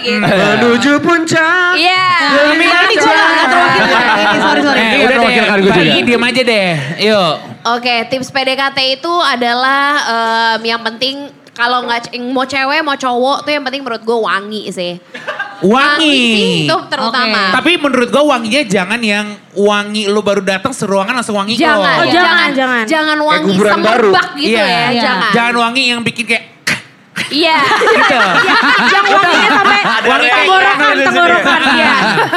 [0.00, 0.20] Gitu.
[0.22, 1.72] Menuju puncak.
[1.74, 2.06] Iya.
[2.50, 4.04] Ini gue nggak terwakilkan.
[4.16, 4.78] Ini sorry sorry.
[4.78, 6.02] Eh, Iya, udah deh, juga.
[6.02, 6.70] diem aja deh.
[7.02, 7.34] Yuk.
[7.70, 9.82] Oke, tips PDKT itu adalah
[10.56, 14.62] em, yang penting kalau nggak mau cewek mau cowok tuh yang penting menurut gue wangi
[14.70, 14.96] sih.
[15.60, 16.08] Wangi.
[16.08, 17.52] sih itu terutama.
[17.52, 22.00] Tapi menurut gue wanginya jangan yang wangi lu baru datang seruangan langsung wangi Jangan, kok.
[22.00, 22.84] Oh, jangan, jangan.
[22.88, 24.08] jangan wangi kuburan baru.
[24.08, 24.64] semerbak gitu Iya.
[24.64, 25.02] ya, Iya.
[25.02, 25.30] jangan.
[25.30, 26.44] Jangan wangi yang bikin kayak
[27.30, 27.56] Iya.
[27.62, 28.18] gitu.
[28.90, 31.06] Yang wanginya sampai Wangi tenggorokan, gitu.
[31.10, 31.60] tenggorokan.
[31.70, 31.92] Iya,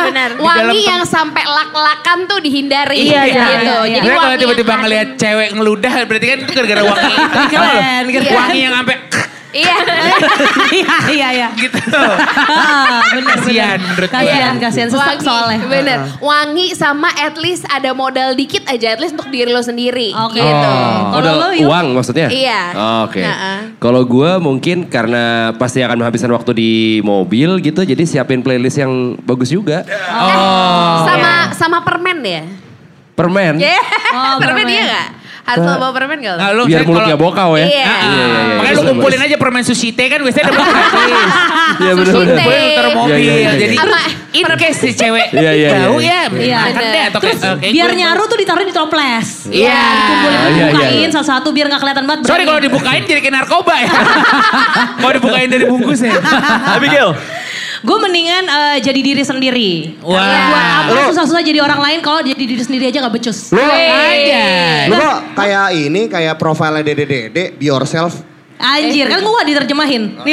[0.08, 0.30] benar.
[0.38, 3.40] wangi yang sampai lak-lakan tuh dihindari Iya, iya, gitu.
[3.40, 3.78] iya, iya.
[4.00, 8.04] Jadi Jadi kalau tiba-tiba yang ngelihat cewek ngeludah berarti kan itu gara-gara wangi gitu keren.
[8.34, 8.96] Wangi yang sampai
[9.54, 9.76] Iya.
[10.74, 11.50] Iya iya iya.
[11.54, 11.78] gitu.
[11.78, 13.80] Ah, bener, Kasian bener.
[13.86, 14.18] menurut gue.
[14.18, 14.88] Kasian, kasian.
[14.90, 15.60] Sesak soalnya.
[15.70, 16.00] Bener.
[16.18, 18.98] Wangi sama at least ada modal dikit aja.
[18.98, 20.10] At least untuk diri lo sendiri.
[20.12, 20.42] Oke.
[20.42, 20.74] Gitu.
[21.24, 21.70] Lo, Yuk?
[21.70, 22.28] uang maksudnya?
[22.34, 22.62] Iya.
[22.74, 23.22] Oh, Oke.
[23.22, 23.58] Heeh.
[23.78, 26.72] Kalau gue mungkin karena pasti akan menghabiskan waktu di
[27.06, 29.86] mobil gitu, jadi siapin playlist yang bagus juga.
[30.10, 31.06] Oh.
[31.06, 32.44] Sama sama permen ya?
[33.14, 33.62] Permen.
[33.62, 33.84] Yeah.
[34.18, 34.74] Oh, permen permen.
[34.74, 35.23] iya gak?
[35.44, 36.34] Harus lo bawa permen gak?
[36.34, 36.40] lo?
[36.40, 37.66] Nah, lu Biar saya mulutnya kalau- bokau ya.
[37.68, 37.84] Iya.
[37.84, 38.00] Ah, ah.
[38.00, 38.56] Iya, iya, iya.
[38.56, 41.32] Makanya lu kumpulin aja permen sushi teh kan biasanya dapat gratis.
[41.74, 42.38] Iya benar Sushi benar.
[42.38, 42.46] teh.
[42.46, 43.52] Gue muter mobil Iya, iya, iya.
[43.58, 44.02] jadi Sama
[44.32, 45.90] in case si cewek Iya, iya, iya.
[46.00, 46.60] ya Iya.
[46.64, 49.28] makan deh atau Terus biar nyaru tuh ditaruh di toples.
[49.50, 49.84] Iya.
[49.84, 51.10] Dikumpulin, Iya, iya, dibukain iya.
[51.12, 52.24] satu-satu biar gak kelihatan banget.
[52.24, 53.90] Sorry kalau dibukain jadi kayak narkoba ya.
[55.02, 56.14] Mau dibukain dari bungkusnya.
[56.72, 57.12] Abigail.
[57.84, 59.72] Gue mendingan eh, jadi diri sendiri.
[60.00, 60.24] Wah.
[60.24, 63.52] Buat apa susah-susah jadi orang lain kalau jadi diri sendiri aja gak becus.
[63.52, 64.88] Lu, Aja.
[64.88, 68.24] lu kok kayak ini, kayak profilnya Dede Dede, be yourself.
[68.56, 70.16] Anjir, kan gue gak diterjemahin.
[70.16, 70.24] Oh.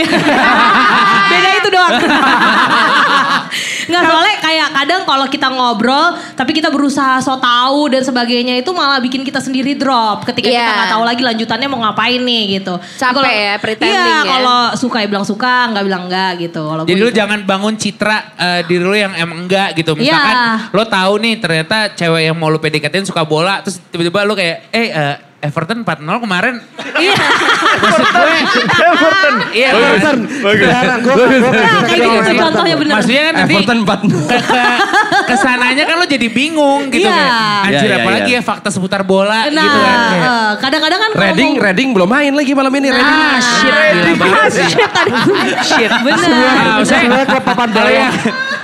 [1.35, 1.91] Beda itu doang.
[3.87, 8.71] Nggak soalnya kayak kadang kalau kita ngobrol tapi kita berusaha so tahu dan sebagainya itu
[8.71, 10.77] malah bikin kita sendiri drop ketika kita Iya.
[10.77, 12.75] nggak tahu lagi lanjutannya mau ngapain nih gitu.
[12.97, 14.31] Capek Kalau- ya, pretending Iya, ya.
[14.31, 16.63] kalau suka ya bilang suka, nggak bilang enggak gitu.
[16.63, 17.17] Kalau Jadi lu gitu.
[17.17, 19.95] jangan bangun citra eh, diri lu yang emang enggak gitu.
[19.95, 20.71] Misalkan Iya.
[20.71, 24.69] lo tahu nih ternyata cewek yang mau lu PDKT suka bola terus tiba-tiba lu kayak
[24.71, 26.55] eh eh, Everton 4-0 kemarin.
[26.95, 27.17] Iya.
[27.81, 28.37] Maksud gue
[28.85, 29.35] Everton.
[29.51, 29.69] Iya.
[29.73, 30.19] Everton.
[30.29, 30.97] Nah,
[31.89, 32.93] gitu tuh contohnya bener.
[32.93, 34.65] Maksudnya kan nanti Everton 4 ke, ke,
[35.25, 37.25] ke sananya kan lo jadi bingung gitu Iya.
[37.65, 38.41] anjir Iya, iya, apalagi iya.
[38.41, 39.99] ya fakta seputar bola Nah, gitu kan.
[40.13, 42.89] Eh, kadang-kadang kan Reading, Reading belum main lagi malam ini.
[42.93, 43.21] Reading.
[43.25, 43.73] Ah, shit.
[43.73, 44.69] Gila banget sih.
[45.67, 45.91] Shit.
[46.01, 46.21] Bener.
[46.77, 48.13] Maksudnya Semua klub papan kalau bawah.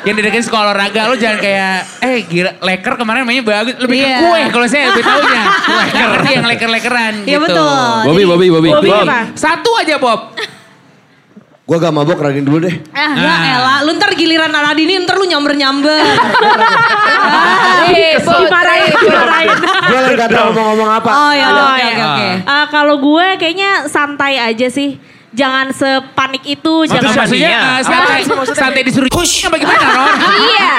[0.07, 4.07] Yang, dideketin sekolah olahraga lo jangan kayak eh gila Laker kemarin mainnya bagus lebih Iya.
[4.09, 5.42] ke kue kalau saya lebih taunya.
[5.90, 7.45] Laker yang Laker-Lakeran Iya gitu.
[7.45, 7.99] betul.
[8.05, 8.71] Bobby, Bobby, Bobby.
[8.71, 9.07] Bobby Bob.
[9.35, 10.21] Satu aja Bob.
[11.66, 12.71] Gua gak mabok, Radin dulu deh.
[12.92, 13.42] Ah, ya Nah.
[13.53, 15.99] elah, lu ntar giliran Aladini ntar lu nyamber-nyamber.
[17.87, 19.03] Ribut, Dimarahin, ribut.
[19.03, 19.57] dimarahin.
[19.83, 21.11] Gue lagi gak tahu ngomong-ngomong apa.
[21.11, 21.87] oh ya Oh, oke iya.
[21.87, 22.29] oke oke.
[22.47, 24.99] Eh, kalau gue kayaknya santai aja sih.
[25.37, 27.61] Jangan sepanik itu, Maksud- jangan maksudnya mania.
[27.70, 30.14] eh, santai, sih santai disuruh kush apa gimana Ron?
[30.49, 30.72] Iya.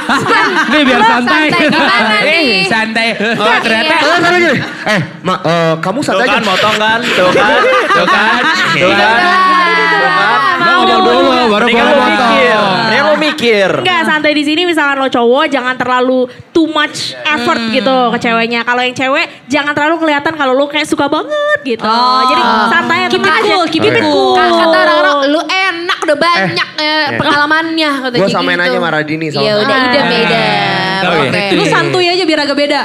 [0.70, 1.44] Nih biar santai.
[1.50, 2.46] Gimana Eh, nih?
[2.64, 3.08] santai.
[3.36, 3.94] Oh ternyata.
[4.30, 4.56] Eh.
[4.88, 6.46] Eh, ma, eh, kamu Tuh santai kan aja.
[6.46, 9.18] motong kan, tuh kan, tuh kan, tuh kan.
[10.60, 12.32] Lo ngomong dulu baru boleh lo potong.
[13.22, 13.68] Mikir.
[13.78, 18.60] Enggak santai di sini misalkan lo cowok jangan terlalu too much effort gitu ke ceweknya.
[18.62, 21.84] Kalau yang cewek jangan terlalu kelihatan kalau lo kayak suka banget gitu.
[21.84, 22.24] Oh.
[22.26, 23.50] Jadi santai Keep it tenang aja.
[23.50, 24.32] cool, keep it cool.
[24.32, 28.34] Kan kata orang-orang lu enak udah banyak eh, pengalamannya kata Gue gitu.
[28.34, 29.86] samain aja sama Radini sama Ya udah Ah.
[29.86, 30.40] idem ya idem.
[31.00, 31.44] Oke.
[31.58, 32.80] Lu santuy aja biar agak beda.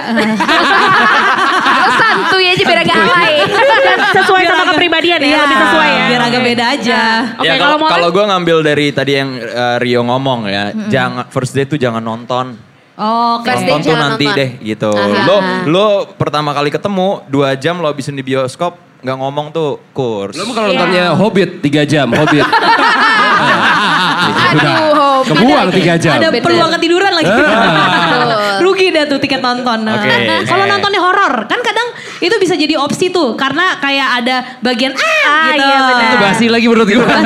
[1.76, 3.34] Lu santuy aja biar agak alay.
[3.46, 6.06] Dan sesuai Biar sama agak- kepribadian ya, Iya, lebih sesuai ya.
[6.06, 7.00] Biar agak beda aja.
[7.36, 10.74] Oke, ya kalau kalau mau kalau gue ngambil dari tadi yang eh, Rio ngomong ya,
[10.90, 12.58] jangan first date tuh jangan nonton.
[12.96, 13.44] Oh.
[13.44, 14.40] First nonton tuh nanti nonton.
[14.40, 14.92] deh gitu.
[14.92, 15.28] Aha.
[15.28, 20.34] Lo lo pertama kali ketemu dua jam lo habisin di bioskop nggak ngomong tuh kurs.
[20.34, 22.42] Lo kalau nontonnya Hobbit 3 jam, Hobbit.
[24.26, 25.30] Aduh, hobi.
[25.30, 26.18] Kebuang 3 jam.
[26.18, 27.30] Ada peluang ketiduran lagi.
[27.30, 27.50] Betul.
[28.66, 29.80] Rugi dah tuh tiket nonton.
[29.86, 30.10] Oke.
[30.48, 31.88] Kalau nontonnya horor, kan kadang
[32.26, 35.62] itu bisa jadi opsi tuh karena kayak ada bagian ah, Ah, gitu.
[35.62, 36.06] iya benar.
[36.06, 36.98] Itu basi lagi menurut gue.
[36.98, 37.22] Itu kan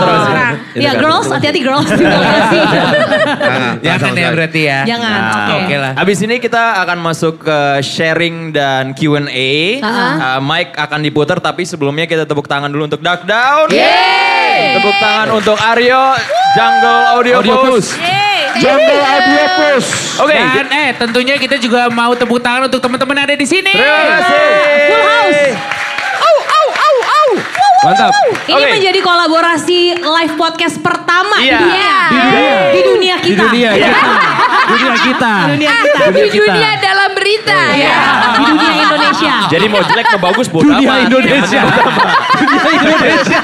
[0.00, 0.24] terus.
[0.24, 0.54] Orang.
[0.74, 1.86] Ya girls, hati-hati girls.
[1.86, 2.60] Terima kasih.
[2.64, 4.78] Nah, Jangan sama ya berarti ya.
[4.84, 5.18] Jangan.
[5.20, 5.76] Nah, Oke.
[5.76, 5.92] Lah.
[5.94, 9.52] Abis ini kita akan masuk ke sharing dan Q&A.
[9.80, 13.68] Uh, mic akan diputar tapi sebelumnya kita tepuk tangan dulu untuk Duck Down.
[13.70, 16.14] Tepuk tangan untuk Aryo,
[16.56, 18.23] Jungle Audio, Audio
[18.56, 19.88] Audio Push.
[20.20, 20.34] Oke.
[20.34, 23.66] Dan eh tentunya kita juga mau tepuk tangan untuk teman-teman ada di sini.
[23.68, 24.42] Terima kasih.
[24.86, 25.42] Full house.
[27.84, 28.16] Mantap.
[28.48, 28.70] Ini Oke.
[28.72, 31.52] menjadi kolaborasi live podcast pertama Iya.
[31.52, 31.92] di dunia.
[32.00, 32.54] Di dunia.
[32.64, 33.42] Di dunia Di kita.
[33.44, 34.00] dunia kita.
[34.74, 35.32] Dunia kita.
[35.34, 35.98] Di dunia kita.
[36.00, 36.44] Di Dunia kita.
[36.50, 37.58] dunia dalam berita.
[37.70, 37.98] Iya.
[38.34, 39.34] Di dunia Indonesia.
[39.46, 40.98] Jadi mau jelek mau bagus bodo Dunia amat.
[41.04, 41.60] Indonesia.
[42.34, 43.40] Dunia Indonesia.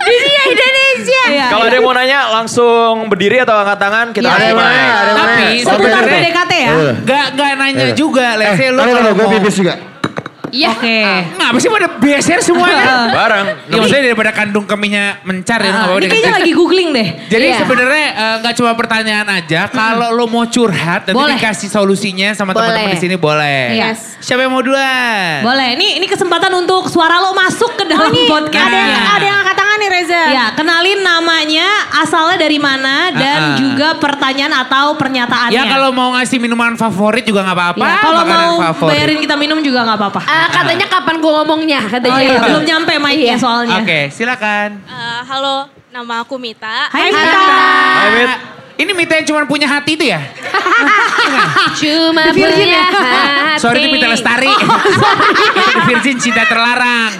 [0.00, 1.22] Dunia Indonesia.
[1.26, 1.46] Iya.
[1.48, 4.32] Kalau ada yang mau nanya langsung berdiri atau angkat tangan kita Iya.
[4.32, 5.46] kasih Ada yang Tapi.
[5.60, 6.72] Seputar sebenarnya PDKT ya.
[7.02, 8.26] Gak, gak nanya juga.
[8.34, 9.32] Let's say Eh, lu kalau taruh, gue mau.
[9.34, 9.74] pipis juga.
[10.50, 10.68] Iya.
[10.72, 10.98] Oke.
[11.32, 12.86] Ngapa sih pada beser semuanya?
[13.16, 13.46] Bareng.
[13.66, 15.66] Ya maksudnya daripada kandung keminya mencar ya.
[15.66, 16.10] nggak apa-apa ini deh.
[16.10, 17.08] kayaknya lagi googling deh.
[17.26, 17.58] Jadi Iya.
[17.58, 19.60] sebenarnya eh, nggak cuma pertanyaan aja.
[19.66, 21.34] Kalau lo mau curhat, nanti Boleh.
[21.34, 23.62] dikasih solusinya sama teman-teman di sini boleh.
[23.72, 24.18] Yes.
[24.18, 25.40] Siapa yang mau duluan?
[25.42, 25.68] Boleh.
[25.72, 28.66] Ini ini kesempatan untuk suara lo masuk ke dalam Oh, nih, podcast.
[28.66, 30.22] ada yang ada yang angkat tangan nih Reza.
[30.28, 33.56] Ya, kenalin namanya, asalnya dari mana, dan Ah, ah.
[33.56, 35.54] juga pertanyaan atau pernyataannya.
[35.54, 37.80] Ya kalau mau ngasih minuman favorit juga nggak apa-apa.
[37.80, 38.90] Ya, kalau mau favorit.
[38.92, 40.20] bayarin kita minum juga nggak apa-apa.
[40.48, 42.16] Katanya kapan gue ngomongnya katanya.
[42.16, 43.84] Oh iya, belum nyampe mic-nya soalnya.
[43.84, 44.80] Oke, silakan.
[44.88, 46.88] Eh, halo, nama aku Mita.
[46.88, 47.44] Hai, Hai, Mita.
[47.44, 48.32] Hai, Mit.
[48.80, 50.24] Ini Mita yang cuma punya hati itu ya?
[51.76, 52.88] Cuma Virgin punya ya?
[52.88, 53.60] hati.
[53.60, 54.48] Sorry itu Mita Lestari.
[55.68, 57.12] Itu Virgin cinta terlarang.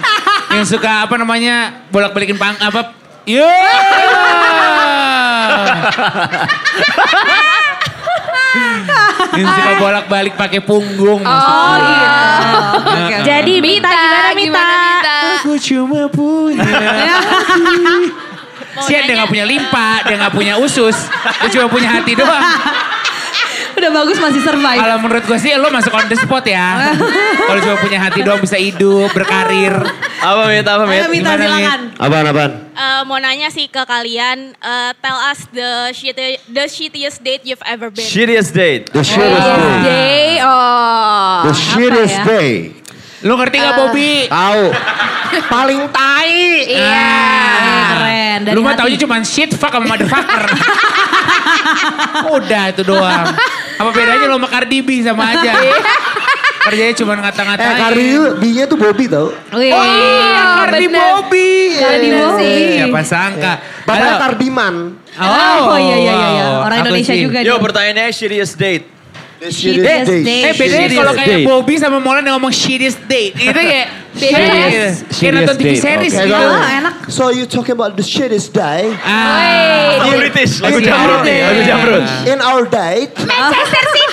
[0.57, 2.97] Yang suka apa namanya bolak-balikin pang apa?
[3.29, 3.45] Yo.
[9.37, 11.21] Yang suka bolak-balik pakai punggung.
[11.23, 12.09] Oh gitu.
[12.81, 13.15] Oke, oke.
[13.23, 14.35] Jadi Mita, gimana Mita?
[14.35, 15.17] Gimana Mita?
[15.41, 16.61] Aku cuma punya
[18.87, 20.95] Sian dia gak punya limpa, dia gak punya usus.
[21.43, 22.39] Dia cuma punya hati doang.
[23.77, 24.79] Udah bagus masih survive.
[24.79, 26.95] Kalau menurut gue sih lo masuk on the spot ya.
[27.47, 29.75] Kalau cuma punya hati doang bisa hidup, berkarir.
[30.21, 30.65] Apa Mit?
[30.69, 31.01] Apa Mit?
[31.01, 31.81] Ayo Mita Gimana, silakan.
[31.97, 32.51] Apaan, apaan?
[32.77, 37.65] Eh, mau nanya sih ke kalian, eh, tell us the shitty, the shittiest date you've
[37.65, 38.05] ever been.
[38.05, 38.93] Shittiest date.
[38.93, 39.81] The shittiest day.
[39.81, 41.49] Day, oh.
[41.49, 42.25] The shittiest ya?
[42.29, 42.51] day.
[43.25, 44.29] Lo ngerti gak Bobby?
[44.29, 44.63] Tahu.
[45.53, 46.69] Paling tai.
[46.69, 47.17] Iya.
[47.57, 48.39] Eh, keren.
[48.45, 50.43] Dari Lu mah taunya cuma shit, fuck sama motherfucker.
[52.37, 53.25] Udah itu doang.
[53.81, 55.53] Apa bedanya lo sama Cardi B sama aja.
[56.61, 57.75] Kerjanya cuma Eh, ngata-ngatain.
[57.75, 59.27] Cardi itu B-nya tuh Bobby tau.
[59.29, 61.01] Oh, Cardi bener.
[61.17, 61.49] Bobby.
[61.73, 62.43] Cardi Bener Bobby.
[62.43, 62.61] sih.
[62.77, 63.53] Siapa sangka.
[63.81, 64.21] Bapaknya Halo.
[64.21, 64.75] Cardiman.
[65.11, 66.45] Oh, iya iya iya iya.
[66.59, 68.85] Orang Aku Indonesia juga Yo pertanyaannya shittiest date.
[69.41, 70.05] Day.
[70.21, 70.41] day.
[70.45, 71.47] Eh bedanya kalau kayak date.
[71.49, 73.33] Bobby sama Molan yang ngomong shittiest date.
[73.33, 74.37] Itu kayak Beda.
[75.09, 76.27] Kayak nonton TV date, series oke.
[76.29, 76.35] gitu.
[76.37, 76.95] Ah, enak.
[77.09, 78.91] So you talking about the shittiest day?
[79.01, 80.05] Ah.
[80.13, 80.61] British.
[80.61, 80.93] Lagu Iya.
[80.93, 81.21] Jamrut.
[81.25, 82.03] Lagu Jamrut.
[82.27, 84.10] In our date, Manchester City.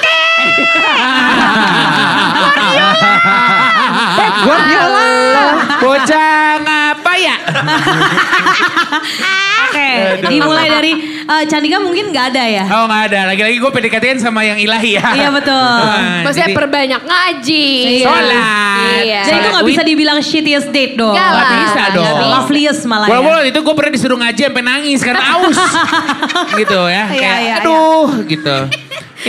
[4.39, 5.07] Guardiola.
[5.79, 7.37] Bocah ngapa ya?
[9.69, 9.89] Oke,
[10.27, 12.65] dimulai dari eh, Candika mungkin nggak ada ya?
[12.67, 13.21] Oh nggak ada.
[13.29, 15.05] Lagi-lagi gue PDKT sama yang ilahi ya.
[15.15, 15.57] Iya betul.
[15.89, 17.67] Ah, Maksudnya jadi- perbanyak ngaji.
[17.99, 18.07] Iya.
[18.07, 18.99] Sholat.
[18.99, 19.21] Iya.
[19.25, 21.15] Jadi itu nggak bisa dibilang shittiest date dong.
[21.15, 22.07] Nggak Nggak lah, bisa nggak dong.
[22.19, 22.31] bisa.
[22.31, 23.19] Loveliest malah ya.
[23.19, 25.59] Waktu itu gue pernah disuruh ngaji sampai nangis karena aus.
[26.55, 27.05] gitu ya.
[27.05, 28.57] Iya, Kayak, iya, aduh gitu.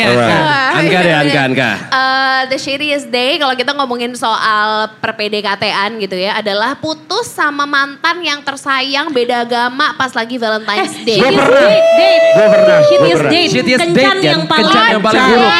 [0.02, 0.78] Alright.
[0.80, 1.70] Anka deh, Anka, Anka.
[1.90, 8.20] Eh, the shittiest day kalau kita ngomongin soal per-PDKT-an gitu ya adalah putus sama mantan
[8.20, 11.20] yang tersayang beda agama pas lagi Valentine's Day.
[11.20, 11.68] Gue pernah.
[11.68, 12.26] Date.
[12.30, 12.78] Gue pernah.
[12.82, 13.22] Shittiest.
[13.50, 15.52] Shittiest Kencan date, yang paling Kencan yang paling buruk.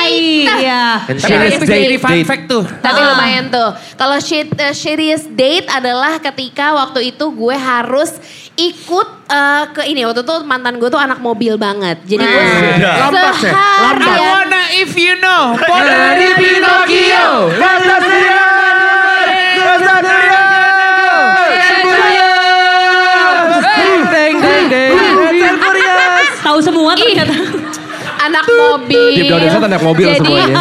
[0.60, 0.84] Iya.
[1.04, 2.64] Tapi Shittiest date, fun fact tuh.
[2.80, 3.08] Tapi Ah.
[3.12, 3.70] lumayan tuh.
[3.96, 8.12] Kalau shit, uh, shittiest date adalah ketika waktu itu gue harus
[8.58, 10.08] ikut uh, ke ini.
[10.08, 12.02] Waktu itu mantan gue tuh anak mobil banget.
[12.08, 12.44] Jadi gue
[12.80, 13.54] Lambat, Seth.
[13.54, 14.18] I seharian.
[14.18, 15.54] wanna if you know.
[15.60, 17.28] Dari Pinocchio.
[24.10, 24.94] Deng, deng.
[26.40, 27.36] Tahu semua ternyata.
[28.20, 29.04] anak mobil.
[29.26, 30.56] Down inside anak mobil Jadi, semuanya.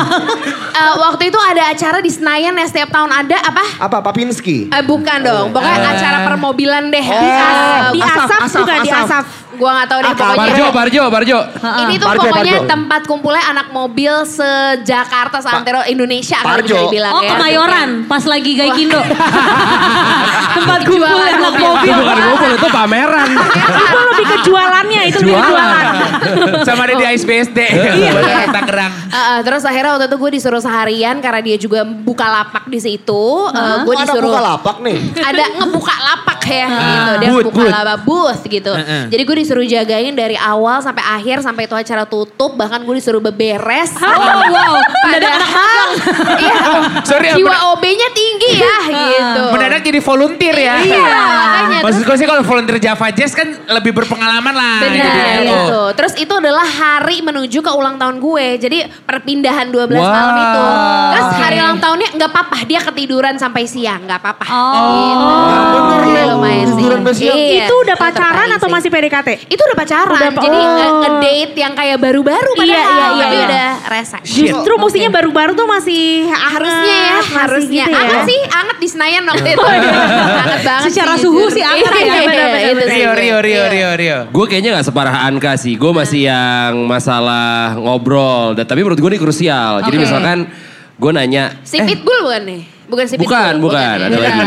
[0.79, 3.65] Eh, waktu itu ada acara di Senayan ya setiap tahun ada apa?
[3.83, 3.99] Apa?
[4.01, 4.71] Papinski?
[4.71, 7.03] Eh, bukan dong, pokoknya acara permobilan deh.
[7.03, 9.25] Di, Eh, di asap, juga di asap.
[9.59, 10.39] Gua gak tahu deh pokoknya.
[10.39, 11.39] Barjo, Barjo, Barjo.
[11.59, 12.71] Ini tuh Parjo, pokoknya Parjo.
[12.71, 17.31] tempat kumpulnya anak mobil se-Jakarta, seantero Indonesia kalau bisa dibilang Oh ya.
[17.35, 19.01] Kemayoran pas lagi Gaikindo.
[20.59, 21.71] Tempat kumpul anak mobil.
[21.89, 23.29] Itu bukan ngumpul, itu pameran.
[23.35, 25.95] itu lebih ke jualannya, itu lebih Jualan.
[26.69, 27.59] Sama ada di ISBSD.
[27.59, 28.13] Iya.
[28.15, 32.79] Uh, uh, terus akhirnya waktu itu gue disuruh seharian karena dia juga buka lapak di
[32.79, 33.25] situ.
[33.49, 34.99] Uh, gue Ada disuruh buka lapak nih.
[35.19, 37.13] ada ngebuka lapak ya gitu.
[37.19, 38.73] Dia buka lapak booth gitu.
[39.09, 42.53] Jadi gue disuruh jagain dari awal sampai akhir sampai itu acara tutup.
[42.53, 43.95] Bahkan gue disuruh beberes.
[43.95, 44.13] Oh
[44.49, 45.91] wow, mendadak anak magang.
[46.39, 46.57] Iya.
[47.03, 49.43] Sorry, Jiwa bener- OB-nya tinggi ya gitu.
[49.51, 50.75] Mendadak jadi volunteer ya.
[50.79, 51.79] Iya, makanya.
[51.81, 54.77] Maksud gue sih kalau volunteer Java Jazz kan lebih berpengalaman lah.
[54.81, 55.35] Benar jadinya.
[55.43, 55.79] gitu.
[55.79, 55.89] Oh.
[55.91, 58.47] Terus itu adalah hari menuju ke ulang tahun gue.
[58.59, 60.05] Jadi perpindahan 12 Wow.
[60.05, 60.63] malam itu.
[61.09, 62.59] Terus hari ulang tahunnya nggak apa-apa.
[62.65, 64.01] Dia ketiduran sampai siang.
[64.01, 64.45] nggak apa-apa.
[64.47, 64.67] Oh.
[64.99, 65.27] Gitu.
[65.69, 66.77] bener Jadi loh, lumayan sih.
[66.77, 67.37] tiduran sampai siang.
[67.37, 69.29] Iya, Itu udah pacaran atau masih PDKT?
[69.47, 70.11] Itu udah pacaran.
[70.11, 70.67] Udah Jadi oh.
[70.75, 72.67] nge- ngedate yang kayak baru-baru padahal.
[72.67, 73.47] Iya, iya, iya, Tapi iya.
[73.47, 74.19] udah rese.
[74.25, 77.85] Justru mestinya baru-baru tuh masih Harusnya ya, anget, harusnya.
[77.85, 78.01] gitu ya.
[78.01, 79.65] Anget sih, anget di Senayan waktu itu.
[80.43, 81.55] anget banget Secara sih, suhu jujur.
[81.55, 82.99] sih anget ya, Iya, itu sih.
[82.99, 83.65] Rio, Rio, Rio, Iya.
[83.69, 84.19] Rio, Rio.
[84.29, 85.75] Gue kayaknya gak separah Anka sih.
[85.75, 88.53] Gue masih yang masalah ngobrol.
[88.53, 89.81] Dan, tapi menurut gue ini krusial.
[89.83, 90.49] Jadi misalkan
[90.95, 91.55] gue nanya.
[91.63, 92.61] Si eh, Pitbull bukan nih?
[92.87, 93.31] Bukan si Pitbull?
[93.31, 93.97] bukan, bukan.
[93.97, 94.07] ya?
[94.09, 94.47] Ada lagi.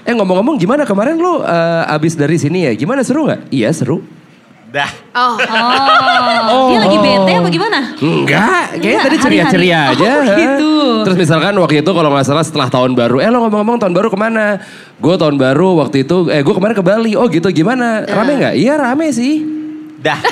[0.00, 2.72] Eh ngomong-ngomong gimana kemarin lo eh, abis dari sini ya?
[2.72, 3.48] Gimana seru gak?
[3.48, 4.00] Iya seru.
[5.10, 5.34] Oh,
[6.46, 6.68] Oh.
[6.70, 7.78] Dia lagi bete apa gimana?
[7.96, 10.08] Enggak, kayaknya tadi ceria-ceria aja.
[10.08, 10.72] Oh, gitu.
[11.02, 14.08] Terus misalkan waktu itu kalau nggak salah setelah tahun baru, eh lo ngomong-ngomong tahun baru
[14.08, 14.62] ke mana?
[14.96, 17.12] Gue tahun baru waktu itu, eh gue kemarin ke Bali.
[17.14, 18.04] Oh gitu, gimana?
[18.04, 18.54] Rame nggak?
[18.54, 19.42] Iya rame sih.
[19.98, 20.16] Dah.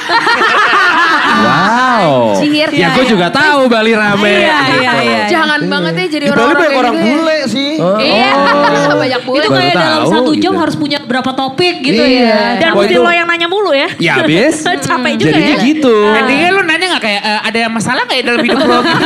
[1.38, 2.34] Wow.
[2.34, 2.68] Anjir.
[2.72, 4.42] Ya gue juga tahu Bali rame.
[4.42, 5.20] Iya, iya, iya.
[5.28, 7.14] Jangan banget ya jadi Di Bali orang-orang banyak orang gitu ya.
[7.14, 7.70] bule sih.
[8.00, 8.30] Iya,
[9.02, 9.38] banyak bule.
[9.38, 10.58] Itu kayak dalam satu jam gitu.
[10.58, 12.26] harus punya berapa topik gitu Iya.
[12.26, 12.38] ya.
[12.58, 13.88] Dan Wah, mesti lo yang nanya mulu ya.
[13.98, 14.54] Ya habis.
[14.86, 15.64] Capek juga Jadinya ya.
[15.64, 15.94] gitu.
[16.14, 19.04] Endingnya lu nanya gak kayak eh, ada masalah gak ya dalam hidup lo gitu?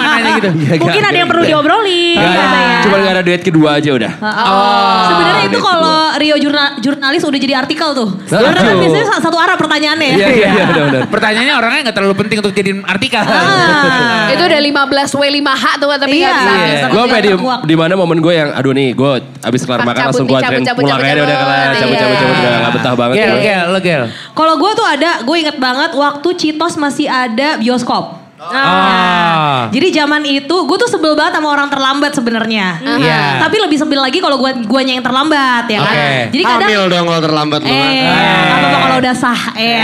[0.00, 0.50] Nanya gitu.
[0.64, 1.52] Ya, Mungkin nggak, ada yang perlu nggak.
[1.52, 2.16] diobrolin.
[2.16, 2.80] Gitu ya.
[2.82, 4.12] Cuma gak ada duet kedua aja udah.
[4.18, 5.02] Oh.
[5.06, 8.08] Sebenarnya itu kalau Rio jurnal, jurnalis udah jadi artikel tuh.
[8.24, 10.16] Karena kan biasanya satu arah pertanyaannya ya.
[10.16, 11.00] Iya, iya, iya.
[11.06, 13.20] Pertanyaannya orangnya gak terlalu penting untuk jadiin artikel.
[13.20, 14.30] Ah.
[14.34, 16.30] Itu udah 15 W 5H tuh tapi Iya.
[16.30, 16.52] bisa.
[16.54, 16.86] Iya.
[16.88, 17.20] Gue sampai
[17.64, 19.10] di, mana momen gue yang, aduh nih gue
[19.42, 21.70] abis kelar makan langsung gue pulang aja udah kelar.
[21.74, 21.74] cabut.
[21.74, 22.44] Cabut, cabut, cabut, Iya.
[22.44, 23.14] udah gak betah banget.
[23.16, 23.42] Gel, gue.
[23.42, 24.03] gel, lo gel.
[24.10, 28.24] Kalau gue tuh ada, gue inget banget waktu Citos masih ada bioskop.
[28.44, 29.72] Ah.
[29.72, 32.76] Jadi zaman itu gue tuh sebel banget sama orang terlambat sebenarnya.
[32.82, 33.40] Iya.
[33.40, 35.94] Tapi lebih sebel lagi kalau gua guanya yang terlambat ya kan.
[35.94, 36.12] Oke.
[36.34, 37.88] Jadi kadang Hamil dong kalau terlambat lu kan.
[37.88, 39.80] eh apa apa kalau udah sah eh.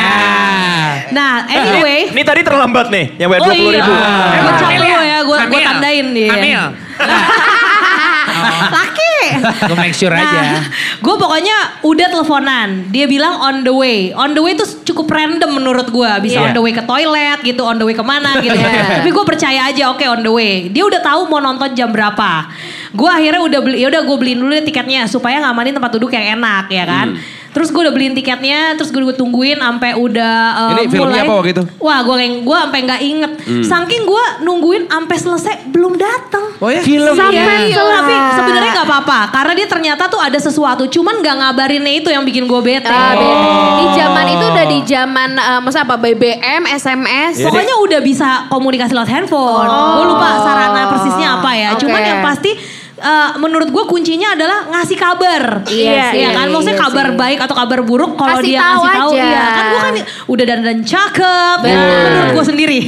[1.11, 2.13] Nah, anyway.
[2.13, 3.73] Ini tadi terlambat nih, yang bayar Oh 20 ribu.
[3.73, 3.83] iya.
[4.05, 4.39] Ah.
[4.39, 6.31] Emang capek ya, gue gue tandain dia.
[6.37, 6.63] Hamil.
[8.77, 9.10] Laki.
[9.69, 10.65] Gue make sure Nah, aja.
[10.97, 12.69] gue pokoknya udah teleponan.
[12.89, 14.11] Dia bilang on the way.
[14.11, 16.11] On the way itu cukup random menurut gue.
[16.21, 16.47] Bisa Iya.
[16.47, 18.55] on the way ke toilet gitu, on the way ke mana gitu.
[18.55, 19.01] Iya.
[19.01, 20.69] Tapi gue percaya aja, oke on the way.
[20.69, 22.49] Dia udah tahu mau nonton jam berapa.
[22.91, 26.37] Gue akhirnya udah beli, ya udah gue beliin dulu tiketnya supaya ngamanin tempat duduk yang
[26.37, 27.15] enak ya kan.
[27.51, 31.27] Terus gue udah beliin tiketnya, terus gue tungguin sampai udah uh, Ini filmnya mulai.
[31.27, 31.63] apa waktu itu?
[31.83, 33.33] Wah, gue gue sampai nggak inget.
[33.67, 36.45] Saking gue nungguin sampai selesai belum datang.
[36.63, 36.79] Oh ya?
[36.79, 37.11] Film.
[37.11, 42.09] Iya, tapi sebenarnya nggak apa-apa karena dia ternyata tuh ada sesuatu, cuman nggak ngabarinnya itu
[42.15, 42.87] yang bikin gue bete.
[42.87, 43.35] Ah, beda.
[43.83, 47.35] Di zaman itu udah di zaman eh, maksudnya apa BBM, SMS.
[47.43, 49.69] Pokoknya udah bisa komunikasi lewat handphone.
[49.99, 51.69] Gue lupa sarana persisnya apa ya.
[51.75, 51.83] Oke.
[51.83, 52.55] Cuman yang pasti
[53.01, 55.43] eh, menurut gue kuncinya adalah ngasih kabar.
[55.65, 57.17] Iya sih, Iya kan, maksudnya iya kabar sih.
[57.17, 59.11] baik atau kabar buruk kalau dia tahu ngasih tahu.
[59.11, 59.25] aja.
[59.25, 59.95] Iya kan gue kan
[60.27, 61.59] udah dandan cakep.
[61.61, 62.01] Benar.
[62.05, 62.79] Menurut gue sendiri.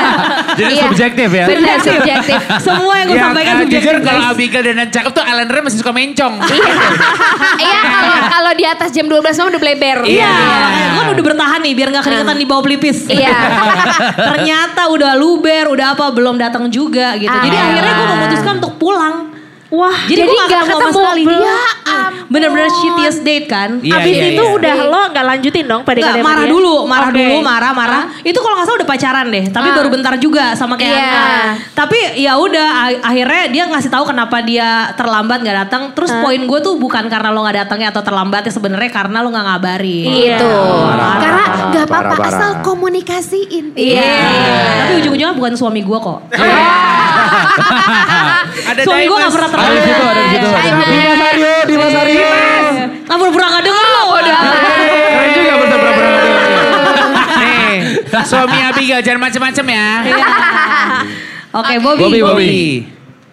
[0.60, 0.82] Jadi Iya.
[0.84, 1.44] subjektif ya.
[1.46, 2.38] Benar subjektif.
[2.66, 4.22] Semua yang gue Ya, sampaikan eh, subjektif jujur kalau.
[4.30, 6.34] Abigail dan cakep tuh Alan Ray masih suka mencong.
[7.60, 7.68] Iya.
[7.70, 9.98] Iya kalau kalau di atas jam 12 malam udah bleber.
[10.02, 10.32] Iya,
[10.90, 12.98] gue udah bertahan nih biar gak keringetan di bawah pelipis.
[13.06, 13.36] Iya.
[14.16, 17.30] Ternyata udah luber, udah apa belum datang juga gitu.
[17.30, 17.62] Jadi Ah.
[17.62, 19.29] akhirnya gue memutuskan untuk pulang.
[19.70, 21.22] Wah, Jadi, Jadi gue gak nggak ketemu sekali.
[21.30, 21.58] Ya.
[22.26, 23.78] Bener-bener shittiest date kan.
[23.80, 24.54] Iya, abis iya, itu iya.
[24.54, 26.50] udah lo nggak lanjutin dong PDKT Nggak, sama marah dia?
[26.50, 27.18] dulu, marah Oke.
[27.18, 28.02] dulu, marah, marah.
[28.20, 29.74] Itu kalau nggak salah udah pacaran deh, tapi Ah.
[29.74, 31.10] baru bentar juga sama kayak Iya.
[31.10, 31.50] Anna.
[31.72, 32.68] Tapi ya udah,
[33.00, 35.82] akhirnya dia ngasih tahu kenapa dia terlambat nggak datang.
[35.90, 39.46] Terus poin gue tuh bukan karena lo nggak datangnya atau terlambatnya sebenarnya karena lo nggak
[39.46, 40.06] ngabarin.
[40.08, 40.54] Gitu.
[41.16, 43.74] Karena parah, nggak apa-apa asal komunikasiin.
[43.74, 44.14] Iya.
[44.80, 46.18] Tapi ujung-ujungnya bukan suami gue kok.
[48.70, 49.86] Ada suami gue nggak pernah Ada di terlambat.
[49.86, 50.48] situ, ada di situ.
[50.48, 50.90] ada di situ.
[50.90, 52.28] Dimas Aryo, Dimas Aryo.
[53.06, 54.02] Nggak pura-pura nggak denger lo.
[54.14, 54.38] Udah.
[55.10, 56.10] Keren juga berpura-pura
[57.40, 57.76] Nih,
[58.26, 59.88] suami Abigail jangan macem-macem ya.
[61.50, 62.02] Oke, Bobby.
[62.02, 62.54] Bobby, Bobby.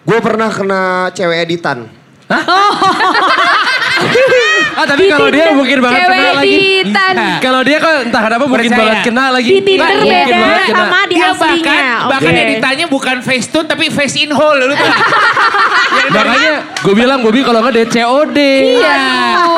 [0.08, 1.84] Gue pernah kena cewek editan.
[4.78, 6.54] Ah tapi kalau dia mungkin banget Cewek kena lagi.
[6.54, 7.14] editan.
[7.42, 8.78] Kalau dia kok entah kenapa mungkin Percaya.
[8.78, 9.50] banget kena lagi.
[9.50, 11.42] Di Tinder Mungkin beda sama di Dia aslinya.
[11.58, 12.44] bahkan, bahkan Oke.
[12.46, 14.54] editannya bukan face tune tapi face in hole.
[14.60, 14.86] Lu tau?
[16.14, 18.38] Makanya gue bilang Bobby kalau nggak dia COD.
[18.78, 18.98] Iya.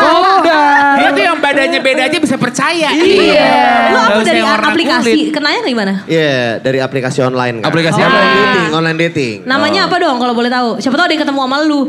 [0.01, 0.61] Kopda.
[0.97, 2.89] Dia tuh yang badannya beda aja bisa percaya.
[2.91, 3.53] Iya.
[3.93, 5.21] Lo apa Nggak usah dari yang aplikasi?
[5.29, 5.93] Kenanya kayak gimana?
[6.09, 7.69] Iya, dari aplikasi online kan.
[7.69, 8.41] Aplikasi online apa?
[8.41, 9.35] dating, online dating.
[9.45, 10.81] Namanya apa dong kalau boleh tahu?
[10.81, 11.81] Siapa tahu ada yang ketemu sama lu.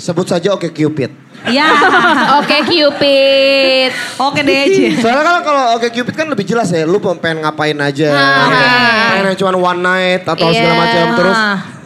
[0.00, 1.19] Sebut saja Oke Cupid.
[1.48, 1.72] Ya.
[2.36, 3.90] Oke Cupid.
[4.20, 4.64] Oke deh.
[4.68, 4.84] Ci.
[5.00, 8.12] Soalnya kan kalau Oke Cupid kan lebih jelas ya, lu pengen ngapain aja.
[8.12, 9.16] Ah.
[9.16, 10.80] Pengen yang cuma one night atau segala Iya.
[10.84, 11.38] macam terus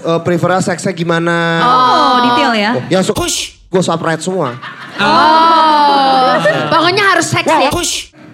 [0.04, 1.36] eh, prefernya seksnya gimana.
[1.62, 2.70] Oh, detail ya.
[2.90, 3.24] Yang suka
[3.70, 4.58] gue swipe right semua.
[4.98, 6.34] Oh.
[6.70, 7.70] Pokoknya harus seks ya.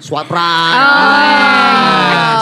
[0.00, 0.76] Swipe right.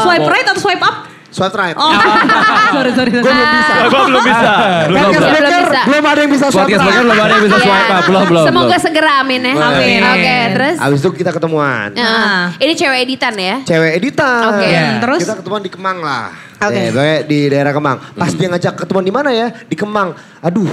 [0.07, 1.08] Swipe right atau swipe up?
[1.29, 1.77] Swipe right.
[1.77, 1.93] Oh.
[2.75, 3.21] sorry, sorry, sorry.
[3.21, 3.75] Gue belum bisa.
[3.85, 4.49] Gue belum bisa.
[4.49, 5.81] Podcast Belum Baker bisa.
[5.85, 6.97] belum ada yang bisa swipe right.
[6.99, 7.64] belum ada yang bisa Iya.
[7.69, 8.03] swipe up.
[8.09, 8.45] Belum, belum.
[8.49, 8.81] Semoga belum.
[8.81, 9.55] segera amin ya.
[9.61, 10.01] Amin.
[10.03, 10.77] Oke, terus.
[10.81, 11.88] Abis itu kita ketemuan.
[11.93, 13.57] Nah, ini cewek editan ya.
[13.61, 14.43] Cewek editan.
[14.49, 14.87] Oke, Iya.
[14.99, 15.21] terus?
[15.23, 16.33] Kita ketemuan di Kemang lah.
[16.59, 16.75] Oke.
[16.75, 17.97] Eh, pokoknya di daerah Kemang.
[18.17, 19.47] Pas dia ngajak ketemuan di mana ya?
[19.53, 20.09] Di Kemang.
[20.41, 20.67] Aduh,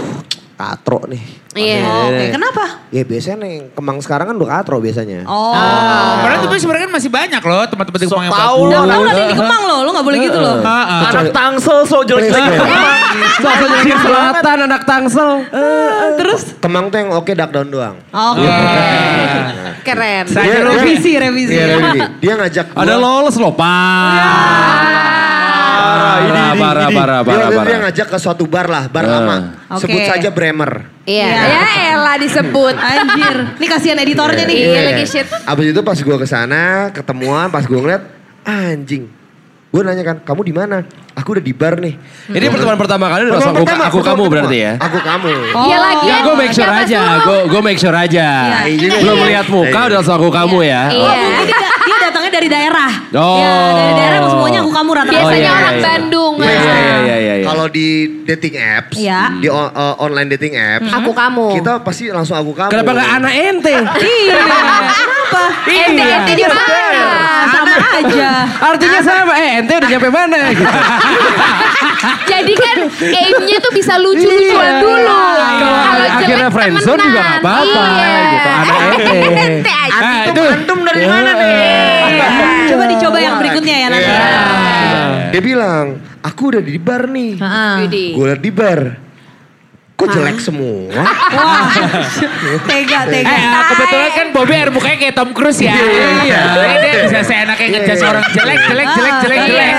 [0.55, 1.23] katro nih.
[1.55, 1.83] Iya.
[1.87, 2.63] Oh, Oke, kenapa?
[2.91, 5.23] Ya biasanya nih Kemang sekarang kan udah katro biasanya.
[5.23, 5.55] Oh.
[6.19, 8.71] Padahal tapi sebenarnya kan masih banyak loh tempat-tempat di Kemang yang tahu bagus.
[8.75, 8.83] lah.
[8.87, 10.55] Tahu lah dia di Kemang loh, lu gak boleh gitu loh.
[10.59, 11.01] Heeh.
[11.11, 12.59] Anak tangsel so jelek-jelek.
[13.39, 15.31] Sosok jadi selatan anak tangsel.
[16.19, 16.41] Terus?
[16.59, 17.95] Kemang tuh yang oke duck down doang.
[18.11, 18.47] Oke.
[19.85, 20.25] Keren.
[20.27, 21.53] Saya Revisi, revisi.
[21.55, 21.99] Iya, revisi.
[22.19, 22.79] Dia ngajak gua.
[22.83, 25.04] Ada lolos loh, Pak.
[25.85, 27.79] Parah, parah, parah, Dia, parah, waktu itu dia parah.
[27.83, 29.11] ngajak ke suatu bar lah, bar Ah.
[29.11, 29.35] lama.
[29.69, 29.81] Oke.
[29.83, 30.71] Sebut saja Bremer.
[31.03, 31.25] Iya.
[31.25, 31.41] Iya.
[31.45, 32.75] Ya elah disebut.
[32.75, 33.35] Anjir.
[33.55, 34.57] Ini kasihan editornya nih.
[34.57, 35.27] Iya, lagi shit.
[35.27, 38.01] Abis itu pas gue ke sana, ketemuan, pas gue ngeliat,
[38.43, 39.05] anjing.
[39.67, 40.77] Gue nanya kan, kamu di mana?
[41.13, 41.99] Aku udah di bar nih.
[42.27, 44.31] Ini pertemuan pertama kali udah aku, pertama, aku kamu pertama.
[44.47, 44.73] berarti ya?
[44.77, 45.31] Aku kamu.
[45.61, 46.05] Iya lagi.
[46.05, 48.27] Ya gue make sure aja, gue gue make sure aja.
[48.63, 48.99] Iya.
[48.99, 50.83] Belum lihat muka udah langsung aku kamu ya.
[50.89, 51.11] Iya.
[52.05, 52.91] Datangnya dari daerah.
[53.11, 53.37] Oh.
[53.37, 55.15] Ya, dari daerah semuanya aku kamu rata-rata.
[55.15, 55.85] Biasanya Oh, iya, orang iya, iya.
[55.85, 56.33] Bandung.
[56.35, 56.53] Iya, ya.
[56.53, 57.45] iya, iya, iya, iya.
[57.45, 57.87] Kalau di
[58.23, 59.21] dating apps, Iya.
[59.35, 61.45] di o- uh, online dating apps, Aku kamu.
[61.55, 62.69] kita pasti langsung aku kamu.
[62.69, 63.75] Kenapa nggak anak ente?
[63.99, 64.41] Iya.
[65.25, 65.43] Kenapa?
[65.65, 66.81] Ente ente di mana?
[67.45, 68.29] Sama aja.
[68.63, 70.65] Artinya sama, eh ente udah nyampe mana gitu.
[72.25, 74.81] Jadi kan aimnya tuh bisa lucu-lucuan Iya.
[74.81, 75.17] dulu.
[75.55, 78.13] Kalau akhirnya friendzone juga nggak apa-apa, Iya.
[78.27, 78.49] gitu.
[78.49, 79.13] Anak ente.
[79.35, 79.93] Ente aja.
[79.95, 81.55] Nah, Antum, antum dari mana nih?
[82.67, 84.11] Coba dicoba yang berikutnya ya nanti.
[84.11, 84.27] Iya.
[85.31, 85.85] Dia bilang,
[86.21, 87.31] aku udah di bar nih.
[88.13, 88.81] Gue liat di bar.
[89.95, 90.91] Kok jelek semua?
[90.91, 91.71] Wah.
[92.67, 93.31] Tega, tega.
[93.31, 95.71] Eh, kebetulan kan Bobby air mukanya kayak Tom Cruise ya.
[95.71, 96.41] Iya.
[96.51, 98.05] Jadi dia bisa seenaknya ngejudge Iya.
[98.05, 99.47] orang jelek, jelek, jelek, jelek, jelek.
[99.47, 99.77] iya.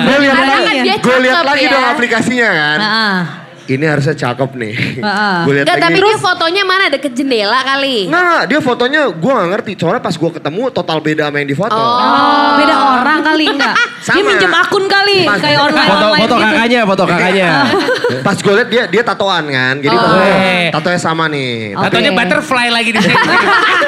[0.00, 1.70] Gue lihat Karena lagi, kan gue lihat lagi ya.
[1.70, 2.78] dong aplikasinya kan.
[3.70, 4.74] Ini harusnya cakep nih.
[4.98, 5.36] Heeh.
[5.40, 5.78] Gue lihat lagi.
[5.80, 7.96] tapi dia fotonya mana deket jendela kali.
[8.04, 9.72] Nggak, nggak, dia fotonya gue gak ngerti.
[9.76, 11.70] Soalnya pas gue ketemu total beda sama yang di foto.
[11.72, 13.74] Oh, beda orang kali enggak?
[14.00, 14.32] Dia Sama.
[14.32, 15.38] minjem akun kali, Mas.
[15.38, 16.46] kayak online Foto online foto gitu.
[16.48, 17.48] kakaknya, foto kakaknya.
[18.26, 19.74] Pas gue lihat dia dia tatoan kan.
[19.76, 20.00] Jadi Oh.
[20.00, 20.66] pas Eh.
[20.72, 21.76] tatonya sama nih.
[21.76, 21.84] Oke.
[21.84, 23.16] Tatonya butterfly lagi di sini.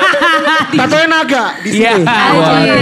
[0.78, 1.92] Tatonya naga di Iya.
[1.96, 2.04] sini.
[2.04, 2.76] Anjir.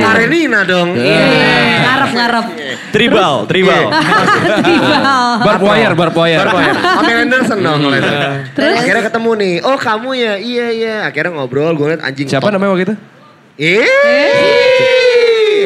[0.00, 0.88] Karenina dong.
[0.94, 2.46] Ngarep ngarep.
[2.88, 3.82] Tribal, tribal.
[3.90, 5.02] Tribal.
[5.42, 6.45] Barbed wire, barbed wire.
[6.98, 8.12] Pamela Anderson dong kalau itu.
[8.62, 9.54] Akhirnya ketemu nih.
[9.64, 10.34] Oh kamu ya?
[10.38, 10.96] Iya iya.
[11.08, 11.72] Akhirnya ngobrol.
[11.74, 12.26] Gue liat anjing.
[12.28, 12.54] Siapa top.
[12.54, 12.94] namanya waktu itu?
[13.56, 13.86] Eh.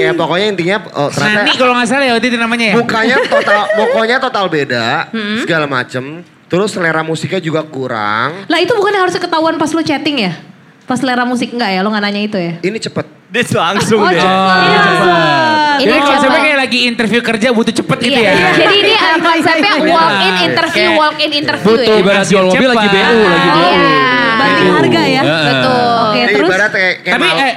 [0.01, 2.75] Ya pokoknya intinya oh, ternyata Nani kalau nggak salah ya waktu itu namanya ya.
[2.81, 4.87] mukanya total pokoknya total beda
[5.45, 6.25] segala macem.
[6.51, 8.49] Terus selera musiknya juga kurang.
[8.51, 10.33] Lah itu bukan yang harus ketahuan pas lo chatting ya?
[10.91, 11.87] Pas selera musik enggak ya?
[11.87, 12.59] Lo nggak nanya itu ya?
[12.59, 13.07] Ini cepet.
[13.31, 14.19] Dia langsung Oh, deh.
[14.19, 14.59] cepet.
[15.81, 16.43] Ini Jadi konsepnya coba.
[16.43, 18.31] kayak lagi interview kerja butuh cepet gitu Iya.
[18.35, 18.51] ya.
[18.59, 22.03] Jadi ini uh, konsepnya walk in interview, walk in interview butuh ya.
[22.03, 22.87] Ibarat jual mobil lagi.
[22.91, 23.63] BU, lagi BU.
[23.63, 23.87] Iya.
[24.35, 25.21] Banding harga ya.
[25.23, 25.79] Betul.
[26.11, 27.53] Oke, terus ibarat kayak, kayak Tapi eh,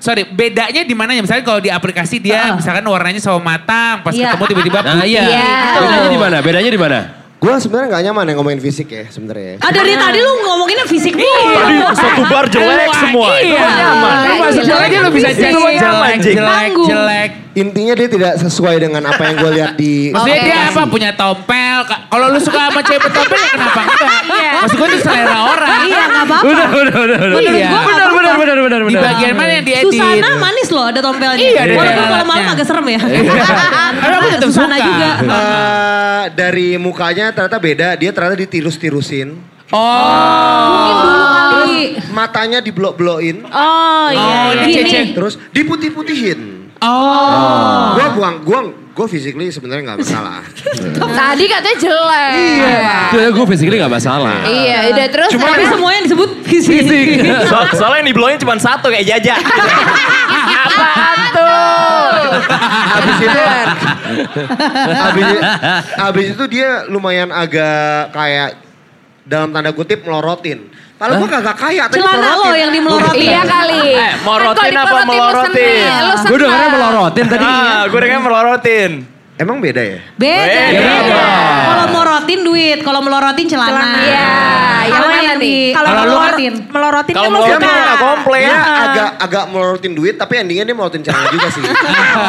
[0.00, 1.20] sorry, bedanya di mana ya?
[1.20, 4.32] Misalnya kalau di aplikasi dia misalkan warnanya sawo matang, pas Iya.
[4.32, 5.22] ketemu tiba-tiba Nah iya.
[5.28, 5.44] Iya.
[5.76, 6.36] Bedanya di mana?
[6.40, 6.98] Bedanya di mana?
[7.46, 9.62] Gue sebenarnya nggak nyaman yang ngomongin fisik ya sebenarnya.
[9.62, 11.46] Ah dari tadi lu ngomonginnya fisik mulu.
[11.54, 13.38] Tadi satu bar jelek semua.
[13.38, 13.60] Itu Iya.
[13.60, 14.14] kan nyaman.
[14.18, 14.82] Lu masuk Jelek.
[14.84, 17.30] aja lu bisa Itu jadi jelek, jelek, jelek.
[17.56, 20.82] Intinya dia tidak sesuai dengan apa yang gue lihat di Maksudnya dia apa?
[20.86, 21.78] Punya topel.
[21.82, 24.52] Ka- Kalau lu suka sama cewek topel ya kenapa enggak?
[24.58, 25.78] Maksud gue itu selera orang.
[25.82, 26.44] Iya nggak apa-apa.
[26.44, 27.40] Udah, udah, udah, udah.
[27.40, 27.68] Iya.
[27.70, 29.02] Benar, benar, benar, benar, Di benar.
[29.08, 29.88] bagian mana yang diedit?
[29.88, 31.38] Susana manis loh ada tompelnya.
[31.38, 33.00] Iya, ada Walaupun kalau malam agak serem ya.
[34.02, 34.84] Tapi aku tetap Susana suka.
[34.84, 35.08] juga.
[35.24, 37.88] Eh, dari mukanya ternyata beda.
[38.00, 39.36] Dia ternyata ditirus-tirusin.
[39.68, 41.52] Oh.
[41.52, 42.00] Kali.
[42.14, 43.44] Matanya diblok-blokin.
[43.44, 44.24] Oh iya.
[44.24, 45.12] Oh, ini.
[45.12, 46.72] Terus diputih-putihin.
[46.80, 47.96] Oh.
[47.96, 48.60] Gue buang, gue
[48.96, 50.40] gue physically sebenarnya nggak masalah.
[50.96, 52.32] Tadi katanya jelek.
[53.12, 54.40] Itu ya gue physically gak masalah.
[54.48, 55.30] Iya, udah terus.
[55.36, 56.84] Tapi ternyata- semua yang disebut fisik.
[57.44, 59.36] So, soalnya yang diblowin cuma satu kayak jaja.
[60.76, 62.16] Apaan tuh?
[62.86, 63.40] Habis itu,
[64.92, 65.26] habis,
[65.96, 68.60] habis itu dia lumayan agak kayak
[69.26, 70.70] dalam tanda kutip melorotin.
[70.96, 72.56] Kalau gue kagak kaya, tapi Celana lo melorotin.
[72.56, 73.20] yang dimelorotin.
[73.20, 73.84] Iya kali.
[73.92, 75.84] Eh, morotin Kan kalau apa melorotin?
[76.24, 77.44] Gue dengarnya melorotin tadi.
[77.44, 78.92] Ah, gue dengar melorotin.
[79.36, 80.00] Emang beda ya?
[80.16, 80.62] Beda.
[80.72, 80.94] Beda.
[81.04, 81.24] beda.
[82.82, 83.70] Kalau melorotin celana.
[83.70, 83.98] Celana.
[84.00, 84.28] Iya,
[84.86, 85.44] yang Kalau mana yang nih?
[85.46, 87.80] di Kalau melorotin, melorotin Kalau kan lu melorotin suka.
[87.80, 88.46] nggak komplain.
[88.46, 91.62] Dia agak agak melorotin duit, tapi endingnya dia melorotin celana juga sih.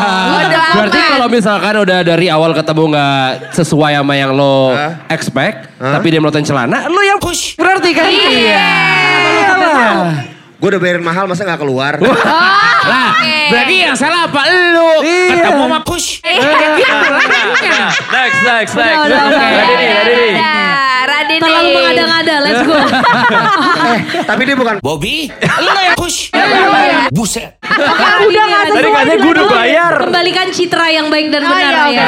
[0.78, 4.78] Berarti kalau misalkan udah dari awal ketemu nggak sesuai sama yang lo
[5.10, 7.58] expect, tapi dia melototin celana, lo yang push.
[7.58, 8.08] Berarti kan?
[8.08, 8.70] Iya.
[10.58, 11.93] Gue udah bayarin mahal, masa nggak keluar?
[12.91, 13.12] Lah,
[13.51, 15.03] berarti yang salah apa lu?
[15.03, 16.24] Ketemu sama push.
[16.24, 17.91] Eh, Gitu lah.
[18.10, 18.95] Next, next, next.
[18.95, 19.39] Udah, udah, udah.
[19.43, 20.30] Radini, Radini.
[21.03, 21.41] Radini.
[21.43, 22.74] Terlalu mengada-ngada, let's go.
[23.91, 26.32] eh, tapi dia bukan Bobby, lu yang push.
[27.12, 27.60] Buset.
[27.60, 29.93] Udah nggak Tadi sesuai katanya gue udah bayar.
[30.08, 32.08] Kembalikan citra yang baik dan Oh, benar iya, ya.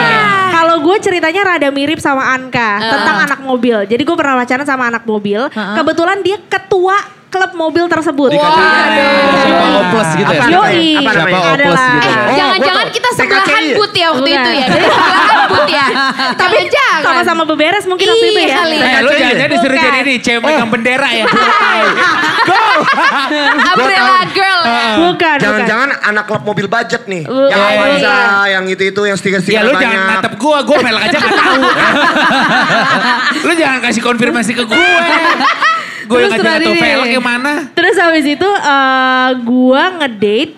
[0.49, 3.83] Kalau gue ceritanya rada mirip sama Anka tentang anak mobil.
[3.83, 5.43] Jadi gue pernah pacaran sama anak mobil.
[5.51, 8.29] Kebetulan dia ketua klub mobil tersebut.
[8.31, 8.63] Siapa
[9.79, 10.39] oples gitu ya?
[10.39, 10.97] Apa Yoi.
[10.97, 11.29] Apa namanya?
[11.29, 12.17] Siapa oples Adalah- gitu ya?
[12.19, 14.33] Oh, Jangan-jangan kita sebelahan but ya waktu Bukan.
[14.35, 14.65] itu ya.
[14.67, 15.85] Jadi sebelahan but ya.
[16.35, 17.01] Tapi jangan.
[17.01, 18.65] Sama-sama beberes mungkin waktu itu Iya ya.
[18.65, 21.25] Eh, lu jangan-jangan disuruh jadi ini cewek megang bendera ya.
[23.69, 24.61] Umbrella girl.
[24.63, 24.81] ya.
[24.99, 25.37] Bukan.
[25.37, 27.23] Jangan-jangan anak klub mobil budget nih.
[27.23, 28.25] Bu- yang eh, Avanza, iya.
[28.51, 29.85] yang itu-itu, yang stiker-stiker Ya lu banyak.
[29.85, 31.61] jangan natap gua, gua melek aja gak tahu.
[33.39, 34.89] lu jangan kasih konfirmasi ke gue.
[36.09, 36.81] Gue yang tahu Radini.
[36.81, 37.53] velg yang mana.
[37.71, 40.57] Terus habis itu eh, gua ngedate.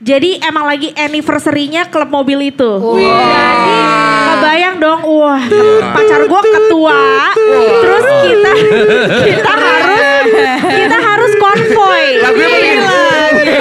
[0.00, 2.70] Jadi emang lagi anniversary-nya klub mobil itu.
[2.80, 3.76] Jadi
[4.30, 5.40] kebayang dong, wah
[5.92, 7.00] pacar gua ketua.
[7.80, 8.52] Terus kita
[9.28, 10.24] kita harus
[10.68, 12.04] kita harus konvoy.
[12.16, 13.56] Lagunya apa nih?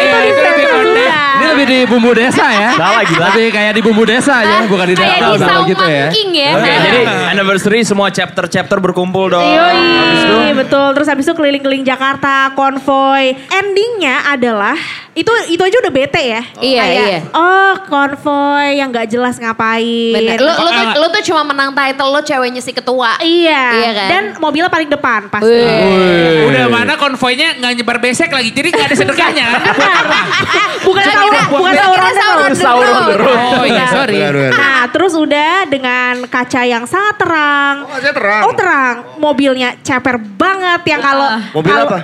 [0.00, 1.08] Iya, itu lebih konten.
[1.10, 2.70] Ini lebih di bumbu desa ya.
[2.78, 3.26] Salah, gila.
[3.34, 6.06] Lebih kayak di bumbu desa ya, bukan di Kayak dapur di Saung gitu ya.
[6.14, 6.50] King ya.
[6.54, 7.00] Oke, jadi
[7.34, 9.42] anniversary semua chapter-chapter berkumpul dong.
[9.42, 10.88] Yoi, betul.
[10.94, 13.34] Terus habis itu keliling-keliling Jakarta, konvoy.
[13.50, 14.78] Endingnya adalah
[15.10, 16.42] itu itu aja udah bete ya.
[16.62, 17.20] Iya, Kayak, iya.
[17.34, 20.14] Oh konvoy yang nggak jelas ngapain.
[20.14, 20.38] Bener.
[20.38, 23.18] Lu, lu, tuh, lu tuh cuma menang title lo ceweknya si ketua.
[23.18, 23.64] Iya.
[23.74, 24.08] Iya kan?
[24.08, 25.50] Dan mobilnya paling depan pasti.
[25.50, 26.46] Wih.
[26.46, 29.60] Udah mana konvoynya nggak nyebar besek lagi, jadi nggak ada sedekahnya kan?
[30.86, 32.90] bukan sahur, bukan kita sahur on the sahur road.
[32.90, 33.38] on the Sahur on the road.
[33.54, 34.16] Oh iya, sorry.
[34.16, 34.52] Benar, benar.
[34.52, 37.76] Nah, terus udah dengan kaca yang sangat terang.
[37.84, 38.42] Oh, saya terang.
[38.42, 38.94] Oh, terang.
[39.16, 42.00] Mobilnya ceper banget yang kalau Mobil kalau- apa?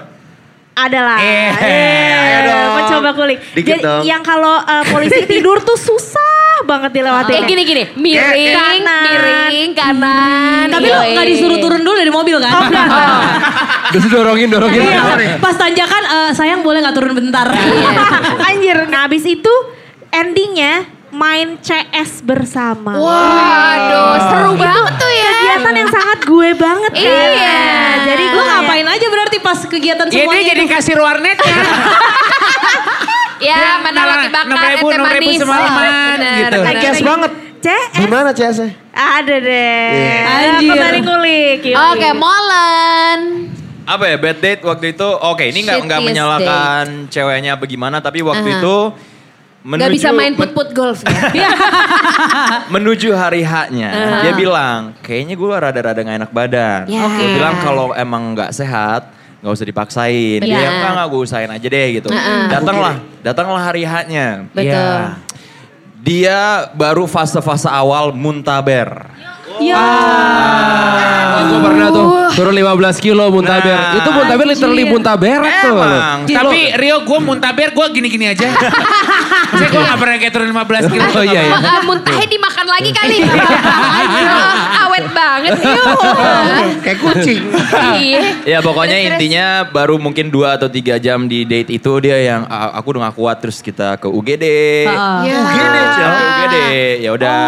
[0.77, 1.17] Adalah.
[1.17, 2.71] Eh, ayo dong.
[2.77, 3.39] Mencoba kulik.
[3.53, 4.03] Dikit Jadi dong.
[4.05, 7.33] yang kalau uh, polisi tidur tuh susah banget dilewatin.
[7.33, 9.05] Kayak gini-gini, miring, Kanan.
[9.07, 10.67] miring, kanan.
[10.69, 12.53] Tapi lo gak disuruh turun dulu dari mobil kan?
[12.53, 12.87] Oh, enggak.
[13.95, 14.83] Terus dorongin, dorongin.
[14.83, 15.39] Iya.
[15.39, 17.47] Pas tanjakan, eh, sayang boleh gak turun bentar?
[18.51, 18.91] Anjir.
[18.91, 19.55] Nah, habis itu
[20.11, 22.93] endingnya main CS bersama.
[22.93, 25.33] Waduh, seru banget tuh ya.
[25.33, 27.07] Kegiatan yang sangat gue banget kan.
[27.09, 27.63] Iya.
[28.05, 30.73] Jadi gue ngapain aja berarti pas kegiatan Ya semuanya jadi itu?
[30.75, 31.47] kasir warnetnya.
[31.49, 31.63] Ya,
[33.39, 35.39] mana roti bakar, Enam ribu, ete enam ribu manis.
[35.39, 36.59] semalaman Bener, gitu.
[36.59, 36.77] bener.
[36.79, 37.33] CS banget.
[37.57, 38.69] CS Gimana CS-nya?
[38.93, 40.21] ada deh.
[40.23, 40.71] Anjir.
[40.71, 41.61] Kembali ngulik.
[41.73, 43.21] Oke, Molen.
[43.85, 45.09] apa ya bad date waktu itu?
[45.09, 48.59] Oke, ini nggak nggak menyalahkan ceweknya bagaimana, tapi waktu Aha.
[48.59, 48.77] itu
[49.63, 51.51] menuju Gak bisa main men- put-put golf ya.
[52.75, 53.91] menuju hari H-nya.
[54.23, 56.87] Dia bilang, kayaknya gue rada-rada gak enak badan.
[56.87, 57.03] Ya.
[57.03, 57.25] Dia Oke.
[57.35, 59.11] bilang kalau emang nggak sehat,
[59.41, 60.41] nggak usah dipaksain.
[60.41, 60.57] Iya.
[60.57, 62.09] Dia enggak enggak gue usahain aja deh gitu.
[62.09, 62.43] Heeh.
[62.49, 64.49] Datanglah, datanglah hari H-nya.
[64.51, 64.71] Betul.
[64.71, 65.21] Iya.
[66.07, 69.11] Dia baru fase-fase awal muntaber.
[69.59, 69.77] Ya.
[71.47, 73.73] Gue pernah tuh turun 15 kilo muntaber.
[73.73, 73.97] Nah.
[73.97, 75.73] Itu muntaber literally muntaberak tuh.
[75.73, 76.19] Emang.
[76.29, 78.53] Tapi Rio gue muntaber gue gini-gini aja.
[79.49, 81.05] Saya gue gak pernah kayak turun 15 kilo.
[81.09, 81.57] Oh iya iya.
[81.57, 83.17] Ah, muntahnya dimakan lagi kali.
[84.07, 85.53] Ah, Awet banget.
[86.83, 87.43] Kayak kucing.
[87.97, 88.21] Iya.
[88.45, 92.77] Ya pokoknya intinya baru mungkin 2 atau 3 jam di date itu dia yang "Ah,
[92.77, 94.45] aku udah gak kuat terus kita ke UGD.
[95.25, 96.57] UGD, ke UGD.
[97.01, 97.39] Ya udah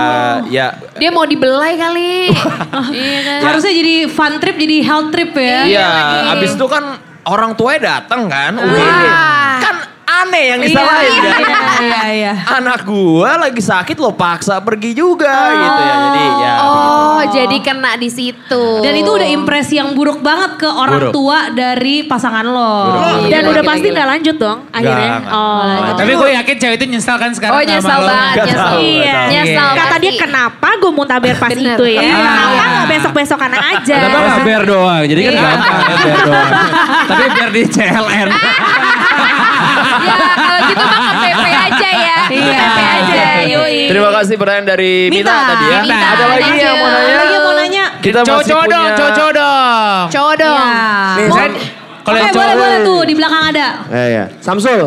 [0.48, 1.97] ya Dia mau dibelai kali.
[2.98, 3.38] Iya kan.
[3.52, 5.60] Harusnya jadi fun trip jadi health trip ya.
[5.66, 6.18] Iya, lagi.
[6.38, 6.84] abis itu kan
[7.28, 8.52] orang tuanya datang kan.
[8.56, 9.58] Wah.
[9.60, 9.76] Kan
[10.20, 11.40] aneh yang disalahin Iya, kan.
[11.44, 12.32] iya, iya, iya.
[12.52, 15.94] Anak gua lagi sakit lo paksa pergi juga gitu ya.
[16.00, 18.64] Jadi ya Oh, jadi kena di situ.
[18.80, 21.12] Dan itu udah impresi yang buruk banget ke orang Buruk.
[21.12, 22.74] tua dari pasangan lo.
[22.88, 23.02] Buruk.
[23.26, 25.10] Dan Gila, udah gila, pasti nggak lanjut dong akhirnya.
[25.18, 25.32] nggak.
[25.32, 25.94] Oh.
[25.94, 28.08] Tapi gue yakin cewek itu nyesal kan sekarang Oh nyesal lo.
[28.08, 28.72] banget, nyesal.
[28.78, 29.18] Iya.
[29.28, 31.74] Nyesal Kata dia kenapa gue muntaber pas Bener.
[31.74, 32.00] itu ya.
[32.00, 32.14] Iya.
[32.14, 33.96] Kenapa nggak besok-besokan aja.
[33.98, 35.02] Kenapa nggak ber doang?
[35.04, 35.42] Jadi kan Iya.
[35.44, 36.52] gampang ber doang.
[37.10, 38.28] Tapi biar di CLN.
[39.80, 42.16] ya kalau gitu mah ke PP aja ya.
[42.28, 42.58] Iya.
[42.60, 43.78] PP aja, yoi.
[43.88, 45.36] Terima kasih pertanyaan dari Mita, Mita.
[45.48, 45.80] tadi ya.
[45.80, 47.14] Mita, Ada lagi yang mau nanya?
[47.14, 47.84] Lagi yang mau nanya.
[47.98, 48.76] Kita masih Cowok-cowok punya...
[48.76, 50.02] dong, cowok-cowok dong.
[50.08, 50.66] Cowok dong.
[50.68, 51.16] Iya.
[51.16, 51.56] Nih, Saya-
[51.98, 52.62] Kalau Oke yang boleh cowok.
[52.62, 53.66] boleh tuh di belakang ada.
[53.90, 54.80] Eh ya, Samsul.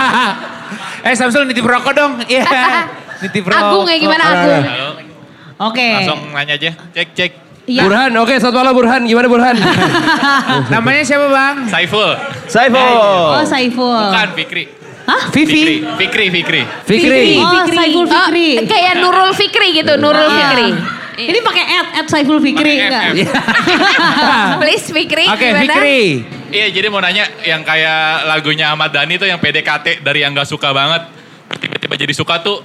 [1.08, 2.12] eh Samsul nitip rokok dong.
[2.26, 2.44] Iya.
[3.22, 3.68] Nitip rokok.
[3.68, 4.62] Agung ya gimana Agung?
[5.60, 5.88] Oke.
[5.96, 6.70] Langsung nanya aja.
[6.92, 7.32] Cek, cek.
[7.70, 7.86] Iya.
[7.86, 9.00] Burhan, oke selamat malam Burhan.
[9.06, 9.56] Gimana Burhan?
[10.74, 11.54] Namanya siapa bang?
[11.64, 12.10] Saiful.
[12.44, 12.82] Saiful.
[12.82, 13.94] Oh Saiful.
[14.10, 14.64] Bukan, Fikri.
[15.06, 15.22] Hah?
[15.30, 15.86] Vivi.
[15.94, 16.62] Fikri, Fikri.
[16.82, 17.38] Fikri.
[17.38, 18.66] Oh Saiful Oh, Fikri.
[18.66, 20.34] kayak Nurul Fikri gitu, Nurul Iya.
[20.34, 20.68] Fikri.
[21.20, 23.14] Ini pakai ad, ad Saiful Fikri enggak?
[23.14, 25.62] F, Please Fikri, Oke gimana?
[25.62, 26.02] Fikri.
[26.50, 30.48] Iya, jadi mau nanya yang kayak lagunya Ahmad Dhani tuh yang PDKT dari yang gak
[30.48, 31.06] suka banget.
[31.52, 32.58] Tiba-tiba jadi suka tuh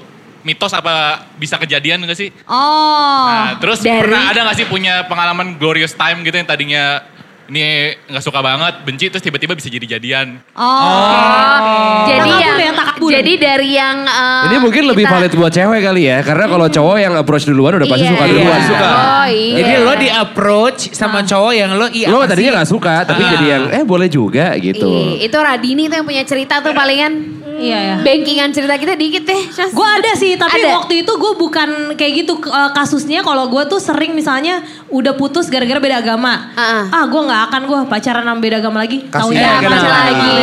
[0.46, 2.30] mitos apa bisa kejadian gak sih?
[2.46, 3.26] Oh.
[3.26, 7.02] Nah, terus dari- pernah ada gak sih punya pengalaman glorious time gitu yang tadinya
[7.48, 7.66] ini
[8.08, 10.42] gak suka banget, benci terus tiba-tiba bisa jadi jadian.
[10.52, 10.66] Oh.
[10.66, 13.10] Oh, jadi yang ya, takabur.
[13.12, 16.18] jadi dari yang eh, Ini mungkin lebih kita- valid buat cewek kali ya.
[16.22, 18.32] Karena kalau cowok yang approach duluan udah pasti Iya, suka iya.
[18.32, 18.60] duluan.
[18.62, 18.88] Suka.
[18.88, 19.56] Oh iya.
[19.56, 22.58] Jadi lo di approach sama cowok yang lo iya Lo apa tadinya sih?
[22.58, 23.30] gak suka, tapi Ah.
[23.32, 24.90] jadi yang eh boleh juga gitu.
[25.16, 27.14] Iya, itu Radini tuh yang punya cerita tuh palingan.
[27.56, 27.96] Iya ya.
[28.04, 29.42] Bankingan cerita kita dikit deh.
[29.72, 30.76] Gue ada sih, tapi Ada.
[30.76, 33.24] waktu itu gue bukan kayak gitu eh, kasusnya.
[33.24, 36.52] Kalau gue tuh sering misalnya udah putus gara-gara beda agama.
[36.52, 36.84] Ah.
[36.92, 39.04] Ah, gue nggak akan gue pacaran sama beda agama lagi.
[39.06, 39.90] Kasih Taunya Ya, kenapa?
[39.92, 40.38] lagi.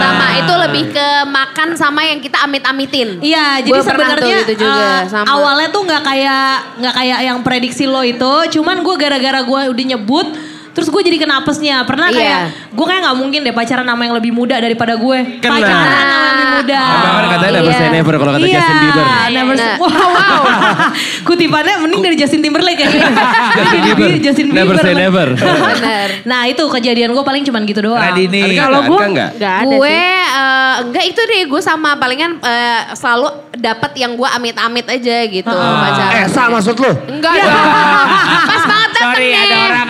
[0.00, 3.08] Sama itu lebih ke makan sama yang kita amit-amitin.
[3.20, 5.26] Iya, jadi sebenarnya itu juga, sama.
[5.28, 6.48] awalnya tuh nggak kayak
[6.80, 8.32] nggak kayak yang prediksi lo itu.
[8.58, 10.26] Cuman gue gara-gara gue udah nyebut,
[10.76, 11.82] terus gue jadi kena apesnya.
[11.82, 12.18] Pernah Iya.
[12.18, 12.38] kayak
[12.70, 15.18] gue kayak nggak mungkin deh pacaran sama yang lebih muda daripada gue.
[15.40, 15.56] Kena.
[15.56, 16.80] Pacaran sama yang lebih muda.
[16.84, 17.78] Emang kan katanya never Iya.
[17.78, 19.04] say never kalau kata Iya, Justin Bieber.
[19.30, 19.74] never Nah.
[19.78, 20.42] wow, wow.
[21.26, 22.88] Kutipannya mending dari Justin Timberlake ya.
[23.54, 24.08] Justin Bieber.
[24.20, 24.58] Justin Bieber.
[24.58, 25.26] Never say never.
[25.72, 26.08] Bener.
[26.22, 27.96] nah itu kejadian gue paling cuman gitu doang.
[27.98, 28.52] Radini.
[28.52, 29.30] Kalau Kalau gue enggak?
[29.34, 30.36] nggak ada gue sih.
[30.36, 35.48] eh, enggak itu deh gue sama palingan eh, selalu dapat yang gue amit-amit aja gitu
[35.48, 36.12] pacaran.
[36.14, 36.90] Eh, Sa maksud lu?
[37.08, 37.32] Enggak.
[38.48, 39.42] Pas banget dateng Sorry nih.
[39.42, 39.85] ada orang ah.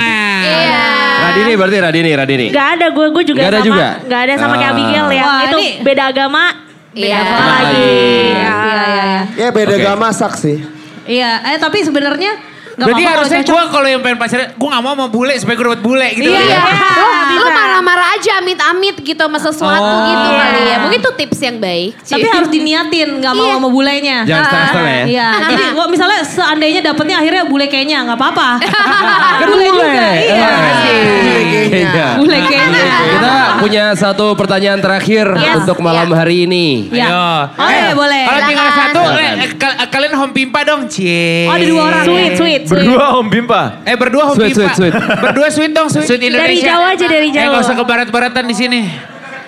[0.47, 0.83] Iya.
[1.19, 2.47] Radini berarti Radini, Radini.
[2.49, 3.67] Gak ada gue, gue juga Nggak ada sama.
[3.67, 3.89] juga?
[4.05, 4.75] Gak ada sama kayak Ah.
[4.75, 5.25] Abigail ya.
[5.25, 6.43] Wah, itu ini- beda agama.
[6.91, 7.19] Beda Iya.
[7.19, 7.77] agama lagi.
[7.77, 7.85] Ya.
[7.85, 9.21] Iya, iya, iya.
[9.37, 9.85] Ya beda Oke.
[9.85, 10.59] gama sak sih.
[11.07, 12.33] Iya, eh tapi sebenarnya
[12.77, 15.81] Berarti harusnya gue kalau yang pengen pacaran, gue gak mau sama bule supaya gue dapet
[15.81, 16.29] bule gitu.
[16.29, 17.37] Iya, Iya, bisa.
[17.37, 20.05] lo marah-marah aja amit-amit gitu sama sesuatu Oh.
[20.05, 20.39] gitu Iya.
[20.39, 20.77] kali ya.
[20.79, 21.91] Mungkin itu tips yang baik.
[21.99, 23.55] Tapi harus diniatin, nggak mau Iya.
[23.57, 24.17] sama bulenya.
[24.23, 25.05] Jangan Ah, setengah-setengah ya.
[25.07, 28.49] Iya, jadi kok misalnya seandainya dapetnya akhirnya bule kayaknya nggak apa-apa.
[29.41, 30.51] kan bule juga, iya.
[31.67, 32.07] Iya.
[32.19, 32.83] Bule kayaknya.
[33.11, 35.61] Kita punya satu pertanyaan terakhir Yes.
[35.61, 36.89] untuk malam hari ini.
[36.89, 37.05] Iya.
[37.07, 37.27] Ayo.
[37.59, 37.93] Oke, Ayo.
[37.95, 38.23] boleh.
[38.25, 41.45] Kalau tinggal satu, eh, kal- kalian home pimpa dong, cie.
[41.45, 42.05] Oh, ada dua orang.
[42.05, 42.83] Sweet, sweet, sweet.
[42.83, 43.63] Berdua Om Bimpa.
[43.83, 44.75] Eh berdua home Sweet, pimpa.
[44.75, 44.95] sweet, sweet.
[45.23, 46.05] Berdua sweet dong, sweet.
[46.05, 46.51] Sweet Indonesia.
[46.51, 47.53] Dari Jawa aja, dari Eh Jawa.
[47.53, 48.81] gak usah ke barat-baratan di sini.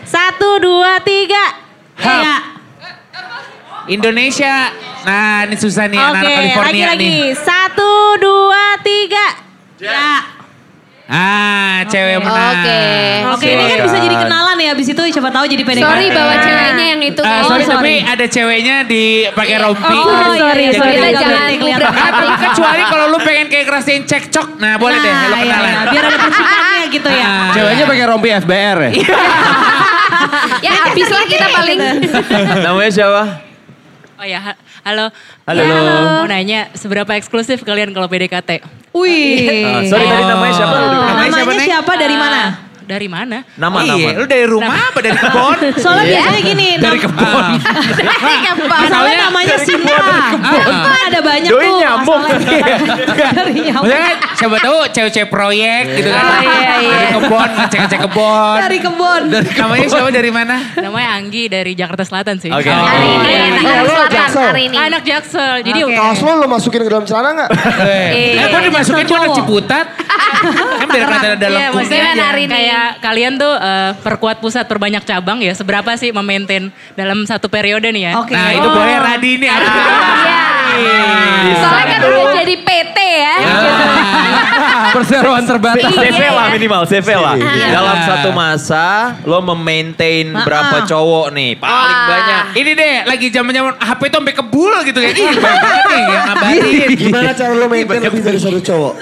[0.03, 1.45] Satu, dua, tiga.
[1.99, 2.37] Iya.
[3.89, 4.55] Indonesia.
[5.01, 7.01] Nah ini susah nih anak Oke, California lagi-lagi.
[7.03, 7.21] nih.
[7.35, 9.27] Satu, dua, tiga.
[9.79, 10.38] Ya.
[11.09, 12.53] Ah, cewek menang.
[12.61, 12.85] Oke.
[13.33, 14.71] Oke, ini kan bisa jadi kenalan ya.
[14.77, 15.81] Abis itu siapa tahu jadi PDKT.
[15.81, 17.21] Sorry bawa ceweknya yang itu.
[17.25, 17.45] Ah, guys.
[17.49, 17.77] sorry, sorry.
[17.81, 19.97] tapi ada ceweknya di pakai rompi.
[19.97, 20.05] Oh,
[20.37, 20.93] sorry, iya, iya, sorry.
[20.93, 21.01] iya.
[21.01, 21.89] Kita Nggak jangan kelihatan.
[22.29, 25.65] Ah, kecuali kalau lu pengen kayak ngerasain cekcok, nah boleh deh, lu Nah, iya, kenalan.
[25.65, 25.81] iya.
[25.89, 27.25] Biar ada percikannya gitu ya.
[27.25, 27.51] Ah.
[27.57, 28.91] Ceweknya pakai rompi FBR ya?
[30.59, 31.79] Ya habis lah kita paling.
[32.61, 33.23] Namanya siapa?
[34.19, 35.15] Oh ya, ha- halo.
[35.47, 35.63] Halo.
[35.63, 38.67] Mau nanya, seberapa eksklusif kalian kalau PDKT?
[38.91, 39.63] Wih.
[39.63, 40.75] Ah, sorry tadi namanya siapa?
[40.75, 42.41] Oh, Namanya namanya siapa, siapa dari mana?
[42.89, 43.45] Dari mana?
[43.55, 44.19] Nama, iya, nama.
[44.19, 45.59] lu dari rumah apa dari kebon?
[45.85, 46.13] Soalnya Iya.
[46.17, 46.69] biasanya gini.
[46.75, 47.45] Dari nam- kebun.
[48.81, 49.97] Masalahnya namanya Sinta.
[50.39, 51.77] Kan ada banyak Doi tuh.
[51.79, 52.21] nyambung.
[52.21, 52.77] masalahnya.
[53.39, 53.85] Dari nyambung.
[53.85, 56.25] Maksudnya kan siapa tahu cewek-cewek proyek gitu kan.
[56.25, 56.95] Oh, iya, iya.
[56.95, 58.57] Dari kebon, ngecek-ngecek kebon.
[58.59, 59.23] Dari kebun.
[59.31, 60.57] Namanya siapa dari mana?
[60.75, 62.49] Namanya Anggi dari Jakarta Selatan sih.
[62.49, 62.67] Oke.
[62.67, 62.87] Oh.
[62.89, 63.83] Hari ini Iya, anak iya.
[63.85, 64.47] selatan Jaksel.
[64.47, 64.77] hari ini.
[64.79, 65.53] Anak Jaksel.
[65.63, 65.95] Jadi Oke.
[65.95, 67.51] Kaos lo lo masukin ke dalam celana nggak?
[67.83, 69.87] Eh, kok dimasukin cuma Ciputat?
[70.41, 72.25] Kan biar kelihatan ada Iya, maksudnya aja.
[72.25, 72.53] hari ini.
[72.53, 75.53] kayak kalian tuh eh, perkuat pusat perbanyak cabang ya.
[75.53, 78.13] Seberapa sih memaintain dalam satu periode nih ya?
[78.17, 78.33] Oke.
[78.33, 79.47] Nah itu boleh Radi ini.
[79.47, 79.71] ada.
[80.79, 81.57] Iya.
[81.59, 83.35] Soalnya kan udah jadi PT ya.
[84.89, 85.91] Perseroan terbatas.
[85.91, 87.35] CV lah minimal, CV lah.
[87.37, 87.67] Iya.
[87.73, 88.87] Dalam satu masa
[89.23, 91.51] lo memaintain berapa cowok nih?
[91.57, 92.43] Paling banyak.
[92.55, 95.13] Ini deh lagi zaman-zaman HP itu sampai kebul gitu kan.
[95.13, 96.89] Ih banyak banget nih yang ngabarin.
[96.97, 98.95] Gimana cara lo maintain lebih dari satu cowok?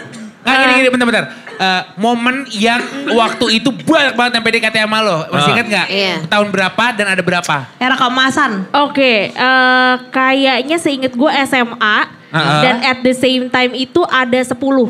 [0.46, 1.24] Nah gini gini bentar-bentar.
[1.56, 2.78] Eh, momen yang
[3.10, 5.24] waktu itu banyak banget yang PDKT sama lo.
[5.26, 5.54] Masih Ah.
[5.56, 5.86] ingat gak?
[5.88, 6.14] Iya.
[6.26, 7.56] Tahun berapa dan ada berapa?
[7.76, 8.68] Era keemasan.
[8.78, 11.96] Oke, eh, kayaknya seinget gue SMA
[12.28, 12.60] Uh-uh.
[12.60, 14.86] dan at the same time itu ada 10.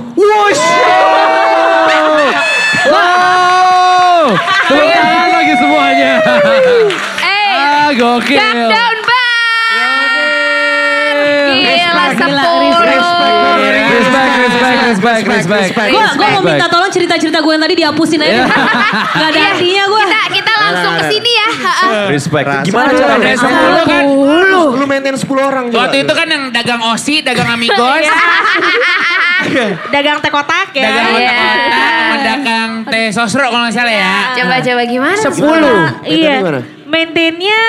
[2.86, 4.36] Wow.
[4.66, 6.12] Tepuk tangan lagi semuanya.
[7.22, 8.36] Eh, Ah, gokil.
[8.36, 8.94] back down
[11.46, 12.78] Gila, Gila, sepuluh.
[13.86, 14.32] Respect,
[14.86, 15.90] respect, respect, respect.
[15.90, 18.44] Gue gue mau minta tolong cerita-cerita gue yang tadi dihapusin aja.
[19.18, 20.02] Gak ada Iya, artinya gue.
[20.06, 21.48] Kita, kita langsung ke sini ya.
[21.56, 21.88] Ha-ha.
[22.08, 22.46] Respect.
[22.64, 23.34] Gimana caranya?
[23.34, 23.48] 10
[23.86, 24.02] kan?
[24.46, 25.78] Lu, lu maintain 10 orang juga.
[25.82, 27.78] Waktu itu kan yang dagang osi, dagang amigos,
[29.88, 30.82] Dagang teh kotak ya.
[30.82, 31.30] dagang Iya.
[31.30, 34.14] otak-otak, sama dagang teh sosro kalau nggak salah ya.
[34.34, 35.16] Coba-coba gimana?
[35.16, 35.76] Sepuluh.
[36.02, 36.34] Iya.
[36.40, 36.60] gimana?
[36.86, 37.60] Maintainnya,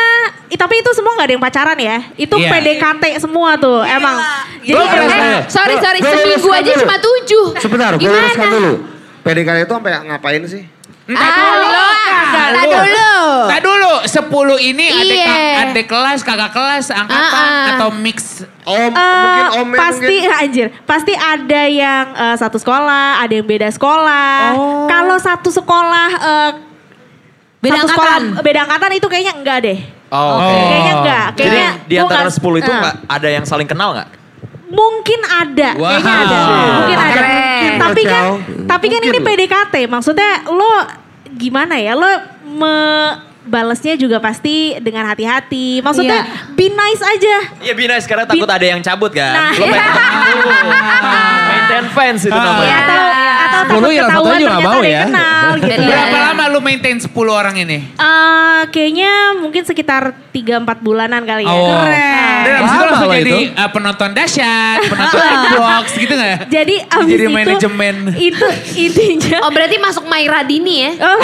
[0.54, 1.98] tapi itu semua nggak ada yang pacaran ya.
[2.16, 2.50] Itu Iya.
[2.50, 4.16] PDKT semua tuh, emang.
[4.62, 6.00] Jadi Gua Eh, sorry, Gua- sorry.
[6.00, 6.82] gua Seminggu aja dulu.
[6.82, 7.46] cuma tujuh.
[7.58, 8.72] Sebentar, gue luruskan dulu.
[9.22, 10.64] PDKT itu sampai ngapain sih?
[11.10, 11.88] Ah, lo,
[12.52, 13.12] tak dulu.
[13.48, 14.28] Tak dulu, 10
[14.62, 15.36] ini adik, Iya.
[15.64, 17.68] adik kelas, kakak kelas, angkatan, Ah, ah.
[17.74, 18.44] atau mix.
[18.62, 23.68] Om, Eh, mungkin om pasti anjir, pasti ada yang eh, satu sekolah, ada yang beda
[23.70, 24.52] sekolah.
[24.86, 26.52] Kalau satu sekolah eh,
[27.58, 28.22] Beda satu angkatan.
[28.28, 29.80] sekolah beda angkatan itu kayaknya enggak deh.
[30.08, 30.48] Oh, oke.
[30.48, 31.28] Kayaknya enggak.
[31.30, 34.10] Jadi Kayaknya di gua antara 10 itu nggak ada yang saling kenal nggak?
[34.68, 35.88] mungkin ada, Wow.
[35.88, 36.40] kayaknya ada.
[36.76, 37.14] Mungkin ada.
[37.16, 37.72] Keren.
[37.80, 38.24] Tapi kan
[38.68, 39.28] tapi kan Mungkin ini loh.
[39.30, 40.74] PDKT, maksudnya lo
[41.34, 41.96] gimana ya?
[41.96, 42.12] Lo
[42.46, 42.76] me
[43.48, 45.80] balesnya juga pasti dengan hati-hati.
[45.80, 46.52] Maksudnya Iya.
[46.52, 47.36] be nice aja.
[47.64, 49.32] Iya Bina sekarang takut ada yang cabut kan.
[49.32, 49.52] Nah.
[49.56, 49.88] Lo pengen
[51.50, 52.68] maintain fans itu namanya.
[52.68, 52.76] Iya.
[52.78, 53.27] Atau atau 10
[53.66, 54.94] takut ya, ketahuan juga nggak ternyata mau ada ya.
[54.94, 55.82] yang kenal gitu.
[55.88, 57.78] Berapa lama lu maintain 10 orang ini?
[57.98, 61.54] Eh, kayaknya mungkin sekitar 3-4 bulanan kali ya.
[61.54, 61.86] Oh.
[61.88, 63.58] Dan abis itu langsung jadi itu.
[63.58, 65.22] uh, penonton dahsyat, penonton
[65.62, 66.48] box gitu gak?
[66.52, 67.96] Jadi abis Jadi itu manajemen.
[68.18, 68.48] itu
[68.78, 70.92] intinya Oh berarti masuk Maira Dini ya?
[71.02, 71.18] Oh.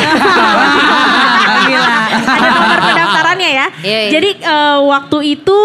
[2.23, 3.67] Ada nomor pendaftarannya ya.
[3.83, 4.11] Iya, iya.
[4.11, 5.57] Jadi eh, waktu itu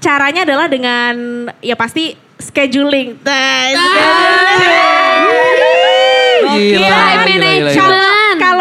[0.00, 1.14] caranya adalah dengan
[1.60, 3.16] ya pasti scheduling.
[3.24, 3.72] Nah,
[6.46, 7.74] Gila, gila, gila, management.
[7.74, 8.15] gila.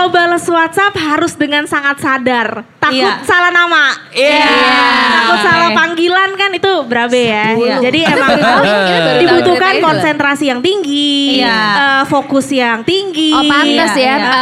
[0.06, 2.62] Kalau balas WhatsApp harus dengan sangat sadar.
[2.78, 3.26] Takut Iya.
[3.26, 3.89] salah nama.
[4.14, 4.45] Iya.
[4.45, 5.41] Takut Oke.
[5.41, 7.58] salah panggilan kan itu berabe ya.
[7.58, 7.76] Iya.
[7.82, 8.64] Jadi emang baru tahu
[9.18, 11.58] dibutuhkan konsentrasi yang tinggi, Iya.
[11.74, 13.34] eh, fokus yang tinggi.
[13.34, 14.16] Oh pantas Iya, ya.
[14.22, 14.34] iya.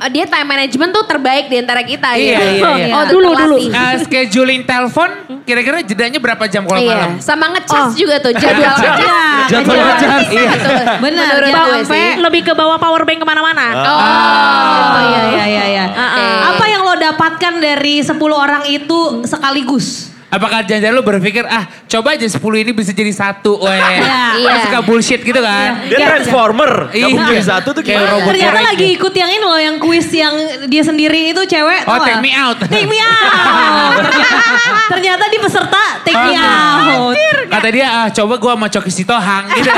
[0.00, 2.70] Eh, dia time management tuh terbaik di antara kita Iya, gitu.
[2.70, 2.94] iya, iya.
[2.96, 3.56] Oh, dulu, dulu.
[3.68, 5.12] Uh, scheduling telepon
[5.44, 7.12] kira-kira jedanya berapa jam kalau Iya, malam?
[7.20, 7.92] sama ngecas Oh.
[7.92, 8.96] juga tuh jadwal ngecas.
[8.98, 10.24] Iya, Jadwal ngecas.
[10.32, 10.72] Iya, tuh.
[10.98, 12.08] Benar, Menurut gue sih.
[12.16, 13.66] lebih ke bawa power bank ke mana-mana.
[13.76, 15.64] Oh, iya iya iya.
[15.66, 15.84] iya.
[15.90, 16.24] Oke.
[16.54, 20.10] Apa yang lo dapatkan dari 10 orang itu sekaligus?
[20.30, 23.74] Apakah jangan lu berpikir ah coba aja 10 ini bisa jadi satu, weh.
[24.30, 24.46] Iya.
[24.46, 25.90] Kan suka bullshit gitu kan?
[25.90, 26.94] Dia transformer.
[26.94, 27.10] Iya.
[27.10, 28.14] Jadi satu tuh Kayak gimana?
[28.14, 28.94] robot Ternyata korek lagi ya.
[28.94, 30.34] ikut yang ini loh, yang kuis yang
[30.70, 31.82] dia sendiri itu cewek.
[31.90, 32.56] Oh, take me out.
[32.62, 34.06] Take me out.
[34.94, 37.14] ternyata, di peserta take me out.
[37.50, 39.70] Kata dia ah coba gua sama Coki Sitohang gitu.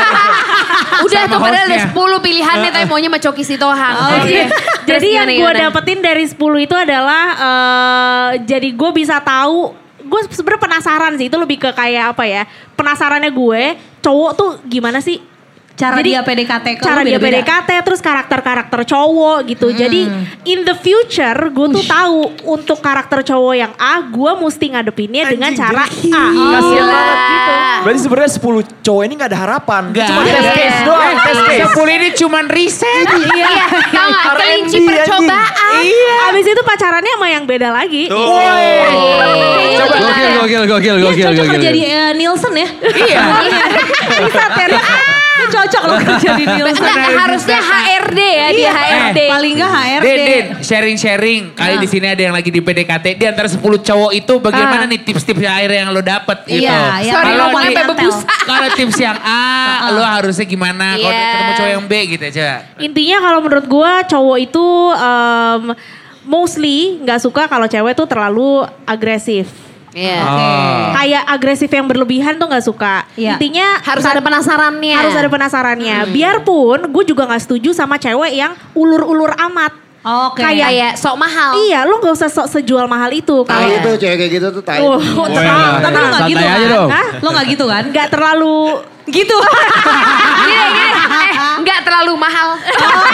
[1.09, 2.21] Udah tuh padahal ada hostnya.
[2.21, 3.95] 10 pilihannya tapi maunya sama Coki Sitohang.
[3.97, 4.47] Oh, iya.
[4.85, 9.82] Jadi yang gue dapetin dari 10 itu adalah eh, jadi gue bisa tahu
[10.13, 12.43] gue sebenarnya penasaran sih itu lebih ke kayak apa ya
[12.77, 13.63] penasarannya gue
[14.05, 15.32] cowok tuh gimana sih
[15.83, 17.43] Cara Jadi, dia PDKT ke cara lu dia beda-beda.
[17.43, 20.03] PDKT terus karakter-karakter cowok gitu jadi
[20.47, 25.51] in the future gue tuh tahu untuk karakter cowok yang A gue mesti ngadepinnya dengan
[25.59, 27.53] cara A Kasian banget gitu
[27.83, 29.83] Berarti sebenarnya 10 cowok ini gak ada harapan.
[29.91, 30.31] Nggak Cuma ada.
[30.31, 31.67] test case doang, test case.
[31.67, 33.07] 10 ini cuman riset.
[33.11, 33.67] Iya,
[33.99, 34.25] tau gak?
[34.39, 35.83] Kelinci percobaan.
[35.83, 36.17] Iya.
[36.31, 38.07] Abis itu pacarannya sama yang beda lagi.
[38.07, 41.55] Coba gokil, gokil, gokil, Dia gokil, cocok gokil.
[41.59, 42.69] kerja di eh, Nielsen ya.
[42.71, 43.19] Iya.
[45.43, 46.85] Cocok cocok lo kerja di Nielsen.
[46.85, 49.19] Enggak, harusnya HRD ya dia HRD.
[49.29, 50.05] Paling enggak HRD.
[50.05, 51.43] Din, Din, sharing-sharing.
[51.53, 53.07] Kali di sini ada yang lagi di PDKT.
[53.15, 54.89] Di antara 10 cowok itu bagaimana Ah.
[54.89, 56.63] nih tips-tips akhir yang lo dapet gitu.
[56.63, 57.39] Iya, yang Sorry, di-
[57.73, 58.23] sampai bebusa.
[58.49, 59.43] Kalau tips yang A,
[59.91, 60.87] lo harusnya gimana?
[60.95, 61.27] Kalau Iya.
[61.27, 62.49] ketemu cowok yang B gitu aja.
[62.79, 65.63] Intinya kalau menurut gua cowok itu em,
[66.23, 69.51] mostly nggak suka kalau cewek tuh terlalu agresif.
[69.93, 70.19] Iya.
[70.21, 70.85] Oh.
[70.97, 73.05] Kayak agresif yang berlebihan tuh nggak suka.
[73.15, 73.37] Iya.
[73.37, 74.97] Intinya Harus ada penasarannya.
[74.97, 75.97] harus ada penasarannya.
[76.11, 79.73] Biarpun gue juga nggak setuju sama cewek yang ulur-ulur amat.
[80.03, 80.43] Oke.
[80.43, 81.53] Kayak Kayak sok mahal.
[81.63, 83.47] Iya, lo gak usah sok sejual mahal itu.
[83.47, 84.83] Kalau itu cewek kayak gitu tuh tai.
[84.83, 86.59] Oh, Wah, terlalu- Tapi lo gak gitu kan?
[86.67, 86.89] dong.
[86.91, 87.09] Hah?
[87.23, 87.83] Lo gak gitu kan?
[87.95, 88.57] Gak terlalu
[89.07, 89.37] Gitu.
[90.43, 90.91] Gini, gini.
[91.23, 92.59] Eh, enggak terlalu mahal.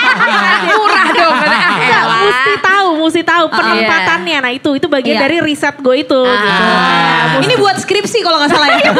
[0.68, 1.36] Murah dong.
[1.44, 4.38] Ah, Enggak, mesti tahu, mesti tahu penempatannya.
[4.40, 5.22] Nah itu, itu bagian Iya.
[5.28, 6.20] dari riset gue itu.
[6.24, 6.36] Ah.
[6.36, 6.62] gitu.
[6.64, 8.90] Nah, Ini buat skripsi kalau gak salah ya.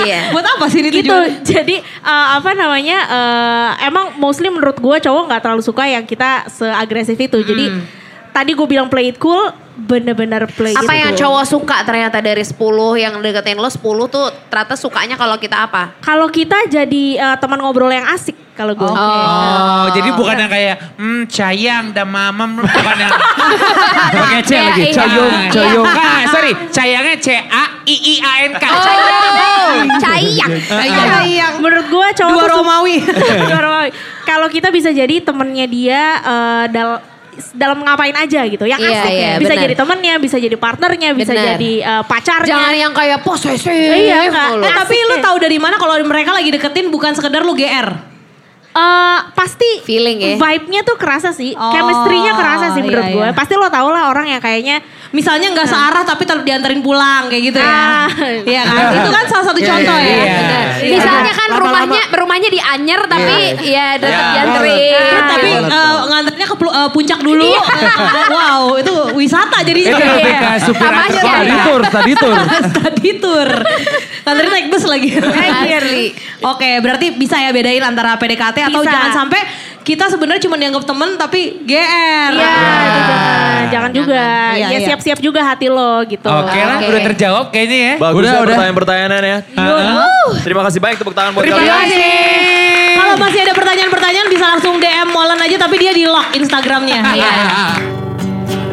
[0.00, 0.20] Iya.
[0.32, 1.12] Buat apa sih ini gitu
[1.44, 6.48] jadi eh, apa namanya eh, emang mostly menurut gue cowok nggak terlalu suka yang kita
[6.48, 7.64] seagresif itu jadi
[8.34, 11.22] tadi gue bilang play it cool bener-bener play Apa it yang cool.
[11.38, 12.58] cowok suka ternyata dari 10
[12.98, 13.78] yang deketin lo 10
[14.10, 15.94] tuh ternyata sukanya kalau kita apa?
[16.02, 20.76] kalau kita jadi eh, teman ngobrol yang asik kalau gue Oh, jadi bukan yang kayak,
[20.94, 23.10] hmm sayang dan mama, bukan yang
[24.14, 24.82] Pakai C lagi.
[24.88, 25.50] Iya, Cayung, iya.
[25.50, 25.86] cayung.
[25.90, 28.64] Ah, sorry, sayangnya C A I I A N K.
[28.70, 30.48] Oh, cayak.
[31.26, 32.96] Iya, menurut gue cowok Dua Romawi.
[33.50, 33.90] Dua Romawi.
[34.22, 37.02] Kalau kita bisa jadi temennya dia eh, dal
[37.52, 39.10] dalam ngapain aja gitu, yang Iya, asik.
[39.10, 39.64] iya, bisa benar.
[39.66, 41.46] jadi temennya, bisa jadi partnernya, bisa Benar.
[41.54, 42.50] jadi eh, pacarnya.
[42.50, 43.70] Jangan yang kayak posesif.
[43.70, 44.48] Iya, Kak.
[44.52, 44.62] mulu.
[44.62, 45.22] Eh, tapi lu ya.
[45.22, 48.14] tahu dari mana kalau mereka lagi deketin bukan sekedar lu GR?
[48.74, 50.34] Eh, pasti Feeling ya.
[50.34, 53.26] Vibe-nya tuh kerasa sih, Oh, chemistry-nya kerasa sih menurut iya, gue.
[53.30, 53.32] iya.
[53.32, 54.82] Pasti lo tau lah orang yang kayaknya
[55.14, 57.70] Misalnya nggak searah tapi tetap diantarin pulang kayak gitu ya.
[57.70, 58.08] Ah.
[58.42, 58.82] Iya kan?
[58.98, 60.18] Itu kan salah satu Iya, contoh iya, ya.
[60.18, 60.34] iya.
[60.34, 60.66] Benar.
[60.90, 64.32] Misalnya kan rumahnya rumahnya di Anyer tapi ya tetap Iya.
[64.34, 65.22] dianterin.
[65.30, 67.46] Tapi Iya, eh, nganternya ke eh, puncak dulu.
[68.34, 69.94] wow, itu wisata jadinya.
[69.94, 70.90] Itu supir.
[70.90, 72.34] Tadi tur, tadi tur.
[72.82, 73.48] Tadi tur.
[74.26, 75.14] Nganterin naik bus lagi.
[76.42, 79.40] Oke, berarti bisa ya bedain antara PDKT atau jangan sampai
[79.84, 82.32] kita sebenarnya cuma dianggap temen tapi GR.
[82.32, 82.56] Iya,
[82.88, 84.24] itu jangan, jangan juga.
[84.56, 84.86] Iya, ya iya.
[84.88, 86.24] siap-siap juga hati lo gitu.
[86.24, 86.88] Oke lah, Oke.
[86.88, 87.92] udah terjawab kayaknya ya.
[88.00, 88.48] Bagus Udah, ya udah.
[88.56, 89.36] pertanyaan-pertanyaannya.
[90.40, 91.76] Terima kasih banyak tepuk tangan buat Terima kalian.
[91.84, 92.08] kasih.
[92.94, 97.00] Kalau masih ada pertanyaan-pertanyaan bisa langsung DM Molen aja tapi dia di lock Instagramnya.
[97.14, 97.32] Iya.